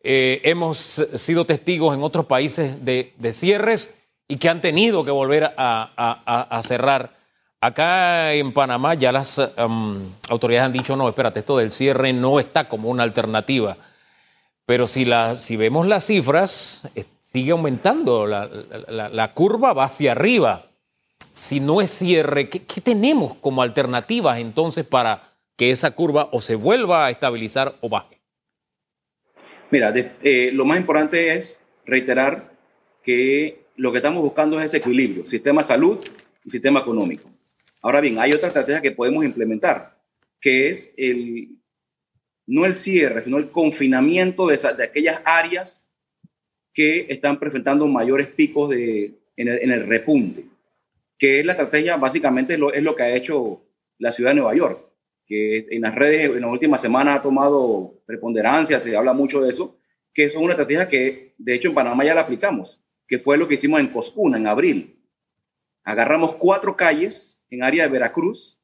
Eh, 0.03 0.40
hemos 0.45 0.79
sido 1.16 1.45
testigos 1.45 1.95
en 1.95 2.03
otros 2.03 2.25
países 2.25 2.83
de, 2.85 3.12
de, 3.19 3.33
cierres 3.35 3.95
y 4.27 4.37
que 4.37 4.49
han 4.49 4.62
tenido 4.62 5.05
que 5.05 5.11
volver 5.11 5.45
a, 5.45 5.53
a, 5.57 6.43
a 6.59 6.62
cerrar. 6.62 7.19
Acá 7.62 8.33
en 8.33 8.53
Panamá 8.55 8.94
ya 8.94 9.12
las 9.12 9.37
um, 9.37 10.01
autoridades 10.31 10.66
han 10.66 10.73
dicho, 10.73 10.96
no, 10.96 11.09
espérate, 11.09 11.40
esto 11.40 11.59
del 11.59 11.70
cierre 11.70 12.12
no 12.14 12.40
está 12.40 12.68
como 12.68 12.88
una 12.88 13.03
alternativa. 13.03 13.77
Pero 14.64 14.87
si, 14.87 15.05
vemos 15.57 15.87
las 15.87 16.07
cifras, 16.07 16.83
sigue 17.23 17.51
aumentando, 17.51 18.27
la, 18.27 19.33
curva 19.35 19.75
va 19.75 19.85
hacia 19.85 20.12
arriba. 20.12 20.70
Si 21.33 21.61
no 21.61 21.81
es 21.81 21.90
cierre, 21.90 22.49
¿qué, 22.49 22.62
¿qué, 22.62 22.81
tenemos 22.81 23.35
como 23.37 23.62
alternativas 23.62 24.38
entonces 24.38 24.87
para 24.87 25.35
que 25.57 25.70
esa 25.70 25.90
curva 25.90 26.29
o 26.33 26.40
se 26.40 26.55
vuelva 26.55 27.07
a 27.07 27.11
estabilizar 27.11 27.75
o 27.81 27.88
baje? 27.88 28.20
Mira, 29.70 29.92
eh, 29.94 30.51
lo 30.55 30.64
más 30.64 30.79
importante 30.79 31.35
es 31.35 31.61
reiterar 31.85 32.53
que 33.03 33.64
lo 33.77 33.92
que 33.92 33.99
estamos 33.99 34.23
buscando 34.23 34.59
es 34.59 34.66
ese 34.66 34.79
equilibrio, 34.79 35.27
sistema 35.27 35.62
salud 35.62 35.99
y 36.44 36.51
sistema 36.51 36.81
económico. 36.81 37.30
Ahora 37.83 38.01
bien, 38.01 38.19
hay 38.19 38.33
otra 38.33 38.49
estrategia 38.49 38.83
que 38.83 38.93
podemos 38.93 39.25
implementar, 39.25 39.99
que 40.40 40.69
es 40.69 40.93
el, 40.97 41.57
no 42.47 42.66
el 42.66 42.75
cierre, 42.75 43.23
sino 43.23 43.38
el 43.38 43.51
confinamiento 43.51 44.47
de, 44.47 44.57
de 44.77 44.85
aquellas 44.85 45.23
áreas 45.25 45.90
que 46.73 47.07
están 47.09 47.38
presentando 47.38 47.87
mayores 47.88 48.29
picos 48.29 48.71
de, 48.71 49.19
en, 49.37 49.49
el, 49.49 49.87
repunte, 49.87 50.45
que 51.19 51.40
es 51.40 51.47
la 51.47 51.53
estrategia, 51.53 51.97
básicamente 51.97 52.59
lo, 52.59 52.73
es 52.73 52.83
lo 52.83 52.95
que 52.95 53.03
ha 53.03 53.16
hecho 53.16 53.62
la 53.99 54.12
ciudad 54.12 54.31
de 54.31 54.37
Nueva 54.37 54.55
York, 54.55 54.87
que 55.27 55.66
en 55.71 55.83
las 55.83 55.95
redes 55.95 56.31
en 56.31 56.40
las 56.40 56.51
últimas 56.51 56.81
semanas 56.81 57.19
ha 57.19 57.23
tomado 57.23 58.03
preponderancia, 58.07 58.81
se 58.81 58.97
habla 58.97 59.12
mucho 59.12 59.40
de 59.40 59.51
eso, 59.51 59.79
que 60.12 60.25
es 60.25 60.35
una 60.35 60.51
estrategia 60.51 60.88
que 60.88 61.35
de 61.38 61.55
hecho 61.55 61.69
en 61.69 61.75
Panamá 61.75 62.05
ya 62.05 62.14
la 62.14 62.23
aplicamos, 62.23 62.83
que 63.07 63.19
fue 63.19 63.38
lo 63.38 63.49
que 63.49 63.55
hicimos 63.55 63.81
en 63.81 63.88
Coscuna 63.88 64.37
en 64.37 64.47
abril. 64.47 64.99
Agarramos 65.85 66.35
cuatro 66.35 66.77
calles 66.77 67.39
en 67.51 67.63
área 67.63 67.85
de 67.85 67.91
Veracruz, 67.91 68.59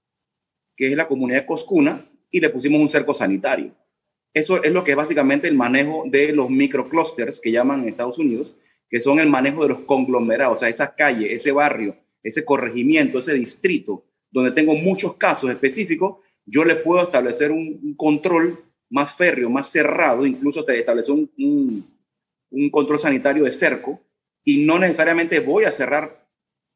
que 0.77 0.89
es 0.89 0.97
la 0.97 1.09
comunidad 1.09 1.41
de 1.41 1.47
Coscuna, 1.47 2.11
y 2.31 2.41
le 2.41 2.51
pusimos 2.51 2.81
un 2.81 2.89
cerco 2.89 3.15
sanitario. 3.15 3.75
Eso 4.33 4.63
es 4.63 4.73
lo 4.73 4.85
que 4.85 4.91
es 4.91 4.97
básicamente 4.97 5.49
el 5.49 5.57
manejo 5.57 6.05
de 6.07 6.33
los 6.33 6.51
microclusters 6.51 7.41
que 7.41 7.51
llaman 7.51 7.83
en 7.83 7.89
Estados 7.89 8.19
Unidos, 8.19 8.55
que 8.89 9.01
son 9.01 9.19
el 9.19 9.29
manejo 9.29 9.63
de 9.63 9.71
los 9.71 9.81
conglomerados, 9.81 10.59
o 10.59 10.61
sea, 10.61 10.69
esa 10.69 10.95
calle, 10.95 11.33
ese 11.33 11.53
barrio, 11.53 11.97
ese 12.23 12.45
corregimiento, 12.45 13.19
ese 13.19 13.35
distrito, 13.35 14.05
donde 14.31 14.51
tengo 14.51 14.75
muchos 14.75 15.17
casos 15.17 15.51
específicos, 15.51 16.19
yo 16.45 16.65
le 16.65 16.77
puedo 16.77 17.03
establecer 17.03 17.51
un, 17.51 17.95
control 17.97 18.63
más 18.91 19.15
férreo, 19.15 19.51
más 19.51 19.71
cerrado, 19.71 20.27
incluso 20.27 20.65
te 20.65 20.79
establecer 20.79 21.15
un, 21.15 21.87
un, 22.51 22.71
control 22.71 22.99
sanitario 22.99 23.45
de 23.45 23.53
cerco, 23.53 24.01
y 24.45 24.65
no 24.65 24.79
necesariamente 24.79 25.41
voy 25.41 25.65
a 25.65 25.71
cerrar 25.71 26.29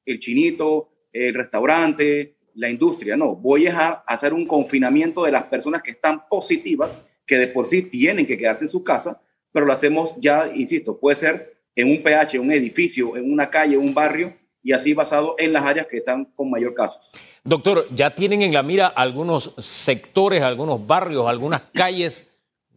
el 0.05 0.19
chinito, 0.19 0.90
el 1.13 1.35
restaurante, 1.35 2.37
la 2.55 2.69
industria, 2.69 3.17
no, 3.17 3.37
voy 3.37 3.67
a 3.67 3.91
hacer 4.07 4.33
un 4.33 4.47
confinamiento 4.47 5.25
de 5.25 5.33
las 5.33 5.45
personas 5.45 5.83
que 5.83 5.93
están 5.93 6.29
positivas 6.29 7.01
que 7.27 7.39
de 7.39 7.49
por 7.49 7.67
sí 7.67 7.83
tienen 7.83 8.27
que 8.27 8.37
quedarse 8.37 8.65
en 8.65 8.69
su 8.69 8.83
casa, 8.83 9.23
pero 9.53 9.67
lo 9.67 9.73
hacemos 9.73 10.15
ya, 10.19 10.51
insisto, 10.55 10.99
puede 10.99 11.17
ser 11.17 11.57
en 11.77 11.91
un 11.91 12.03
PH, 12.03 12.39
un 12.39 12.53
edificio, 12.53 13.17
en 13.17 13.33
una 13.33 13.49
calle, 13.49 13.77
un 13.77 13.95
barrio, 13.95 14.37
y 14.63 14.73
así 14.73 14.93
basado 14.93 15.37
en 15.39 15.53
las 15.53 15.65
áreas 15.65 15.87
que 15.87 15.99
están 15.99 16.27
con 16.35 16.51
mayor 16.51 16.75
casos. 16.75 17.13
Doctor, 17.45 17.87
¿ya 17.95 18.15
tienen 18.15 18.43
en 18.43 18.53
la 18.53 18.63
mira 18.63 18.89
algunos 18.89 19.55
sectores, 19.59 20.43
algunos 20.43 20.87
barrios, 20.87 21.27
algunas 21.27 21.63
calles? 21.73 22.29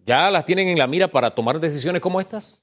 ¿Ya 0.06 0.32
las 0.32 0.46
tienen 0.46 0.70
en 0.70 0.78
la 0.78 0.88
mira 0.88 1.08
para 1.08 1.32
tomar 1.32 1.60
decisiones 1.60 2.02
como 2.02 2.22
estas? 2.22 2.63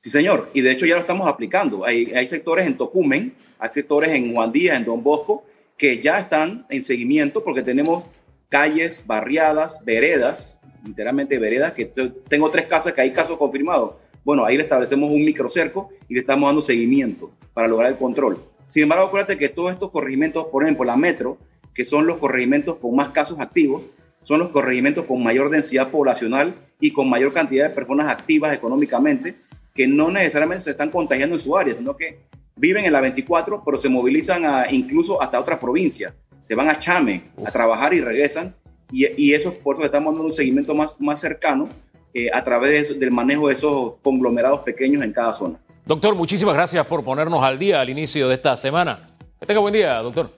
Sí, 0.00 0.10
señor, 0.10 0.50
y 0.54 0.60
de 0.60 0.70
hecho 0.70 0.86
ya 0.86 0.94
lo 0.94 1.00
estamos 1.00 1.26
aplicando. 1.26 1.84
Hay, 1.84 2.26
sectores 2.28 2.66
en 2.66 2.76
Tocumen, 2.76 3.34
hay 3.58 3.70
sectores 3.70 4.12
en 4.12 4.32
Juandía, 4.32 4.76
en 4.76 4.84
Don 4.84 5.02
Bosco, 5.02 5.44
que 5.76 6.00
ya 6.00 6.18
están 6.18 6.66
en 6.68 6.82
seguimiento 6.82 7.42
porque 7.42 7.62
tenemos 7.62 8.04
calles, 8.48 9.04
barriadas, 9.06 9.84
veredas, 9.84 10.56
literalmente 10.84 11.38
veredas, 11.38 11.72
que 11.72 11.90
tengo 12.28 12.48
tres 12.50 12.66
casas 12.66 12.92
que 12.92 13.00
hay 13.00 13.12
casos 13.12 13.36
confirmados. 13.36 13.94
Bueno, 14.24 14.44
ahí 14.44 14.56
le 14.56 14.62
establecemos 14.62 15.10
un 15.10 15.24
microcerco 15.24 15.90
y 16.08 16.14
le 16.14 16.20
estamos 16.20 16.48
dando 16.48 16.60
seguimiento 16.60 17.32
para 17.52 17.66
lograr 17.66 17.90
el 17.90 17.98
control. 17.98 18.40
Sin 18.68 18.84
embargo, 18.84 19.06
acuérdate 19.06 19.36
que 19.36 19.48
todos 19.48 19.72
estos 19.72 19.90
corregimientos, 19.90 20.46
por 20.46 20.62
ejemplo, 20.62 20.84
la 20.84 20.96
metro, 20.96 21.38
que 21.74 21.84
son 21.84 22.06
los 22.06 22.18
corregimientos 22.18 22.76
con 22.76 22.94
más 22.94 23.08
casos 23.08 23.40
activos, 23.40 23.88
son 24.22 24.38
los 24.38 24.50
corregimientos 24.50 25.06
con 25.06 25.22
mayor 25.22 25.50
densidad 25.50 25.90
poblacional 25.90 26.54
y 26.78 26.92
con 26.92 27.08
mayor 27.08 27.32
cantidad 27.32 27.68
de 27.68 27.74
personas 27.74 28.08
activas 28.08 28.52
económicamente, 28.52 29.34
que 29.78 29.86
no 29.86 30.10
necesariamente 30.10 30.64
se 30.64 30.70
están 30.72 30.90
contagiando 30.90 31.36
en 31.36 31.40
su 31.40 31.56
área, 31.56 31.72
sino 31.72 31.96
que 31.96 32.18
viven 32.56 32.84
en 32.84 32.92
la 32.92 33.00
24, 33.00 33.62
pero 33.64 33.78
se 33.78 33.88
movilizan 33.88 34.44
a, 34.44 34.66
incluso 34.72 35.22
hasta 35.22 35.38
otras 35.38 35.60
provincias. 35.60 36.12
Se 36.40 36.56
van 36.56 36.68
a 36.68 36.76
Chame 36.76 37.30
a 37.44 37.50
trabajar 37.52 37.94
y 37.94 38.00
regresan 38.00 38.56
y, 38.90 39.32
eso, 39.32 39.54
por 39.54 39.76
eso 39.76 39.84
estamos 39.84 40.12
dando 40.12 40.24
un 40.24 40.32
seguimiento 40.32 40.74
más, 40.74 41.00
más 41.00 41.20
cercano 41.20 41.68
eh, 42.12 42.28
a 42.32 42.42
través 42.42 42.98
del 42.98 43.12
manejo 43.12 43.46
de 43.46 43.54
esos 43.54 43.92
conglomerados 44.02 44.62
pequeños 44.62 45.04
en 45.04 45.12
cada 45.12 45.32
zona. 45.32 45.60
Doctor, 45.86 46.16
muchísimas 46.16 46.54
gracias 46.54 46.84
por 46.84 47.04
ponernos 47.04 47.40
al 47.44 47.56
día 47.56 47.80
al 47.80 47.88
inicio 47.88 48.26
de 48.26 48.34
esta 48.34 48.56
semana. 48.56 49.02
Que 49.38 49.46
tenga 49.46 49.60
buen 49.60 49.74
día, 49.74 49.98
doctor. 49.98 50.32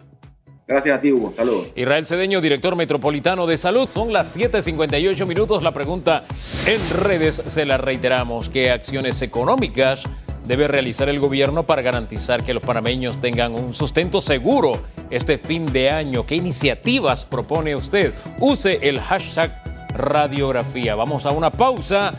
Gracias 0.70 0.96
a 0.96 1.00
ti, 1.00 1.10
Hugo. 1.10 1.34
Saludos. 1.36 1.66
Israel 1.74 2.06
Cedeño, 2.06 2.40
director 2.40 2.76
metropolitano 2.76 3.44
de 3.48 3.58
salud. 3.58 3.88
Son 3.88 4.12
las 4.12 4.36
7:58 4.36 5.26
minutos. 5.26 5.64
La 5.64 5.72
pregunta 5.72 6.26
en 6.64 6.80
redes 6.90 7.42
se 7.44 7.66
la 7.66 7.76
reiteramos. 7.76 8.48
¿Qué 8.48 8.70
acciones 8.70 9.20
económicas 9.20 10.04
debe 10.46 10.68
realizar 10.68 11.08
el 11.08 11.18
gobierno 11.18 11.66
para 11.66 11.82
garantizar 11.82 12.44
que 12.44 12.54
los 12.54 12.62
panameños 12.62 13.20
tengan 13.20 13.52
un 13.52 13.74
sustento 13.74 14.20
seguro 14.20 14.80
este 15.10 15.38
fin 15.38 15.66
de 15.66 15.90
año? 15.90 16.24
¿Qué 16.24 16.36
iniciativas 16.36 17.24
propone 17.24 17.74
usted? 17.74 18.14
Use 18.38 18.78
el 18.80 19.00
hashtag 19.00 19.64
radiografía. 19.96 20.94
Vamos 20.94 21.26
a 21.26 21.32
una 21.32 21.50
pausa 21.50 22.14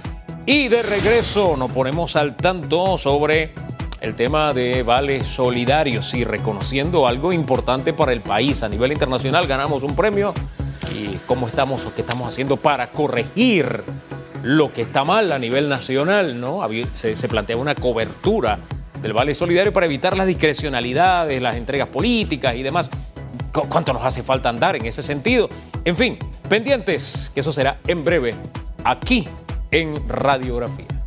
y 0.46 0.68
de 0.68 0.82
regreso 0.82 1.56
nos 1.56 1.72
ponemos 1.72 2.18
al 2.18 2.36
tanto 2.36 2.98
sobre 2.98 3.54
el 4.02 4.16
tema 4.16 4.52
de 4.54 4.82
vales 4.82 5.28
solidarios 5.28 6.14
y 6.16 6.24
reconociendo 6.24 7.08
algo 7.08 7.32
importante 7.32 7.94
para 7.94 8.12
el 8.12 8.22
país. 8.22 8.64
A 8.64 8.70
nivel 8.70 8.92
internacional 8.92 9.46
ganamos 9.48 9.84
un 9.84 9.96
premio 9.96 10.34
y 10.96 11.16
cómo 11.28 11.48
estamos 11.48 11.86
o 11.86 11.94
qué 11.94 12.02
estamos 12.02 12.28
haciendo 12.28 12.58
para 12.58 12.88
corregir 12.88 13.84
lo 14.44 14.74
que 14.74 14.82
está 14.82 15.04
mal 15.04 15.32
a 15.32 15.38
nivel 15.38 15.70
nacional, 15.70 16.40
¿no? 16.40 16.66
Se, 16.94 17.16
plantea 17.28 17.58
una 17.58 17.76
cobertura 17.76 18.58
del 19.04 19.14
Vale 19.14 19.36
Solidario 19.36 19.72
para 19.72 19.86
evitar 19.86 20.18
las 20.18 20.26
discrecionalidades, 20.26 21.40
las 21.40 21.56
entregas 21.56 21.88
políticas 21.88 22.56
y 22.56 22.64
demás. 22.64 22.90
¿Cuánto 23.52 23.94
nos 23.94 24.04
hace 24.04 24.24
falta 24.24 24.50
andar 24.50 24.76
en 24.76 24.86
ese 24.86 25.04
sentido? 25.04 25.48
En 25.86 25.96
fin, 25.96 26.18
pendientes, 26.50 27.32
que 27.36 27.42
eso 27.42 27.52
será 27.52 27.80
en 27.86 28.04
breve 28.04 28.36
aquí 28.84 29.28
en 29.70 30.10
Radiografía. 30.10 31.01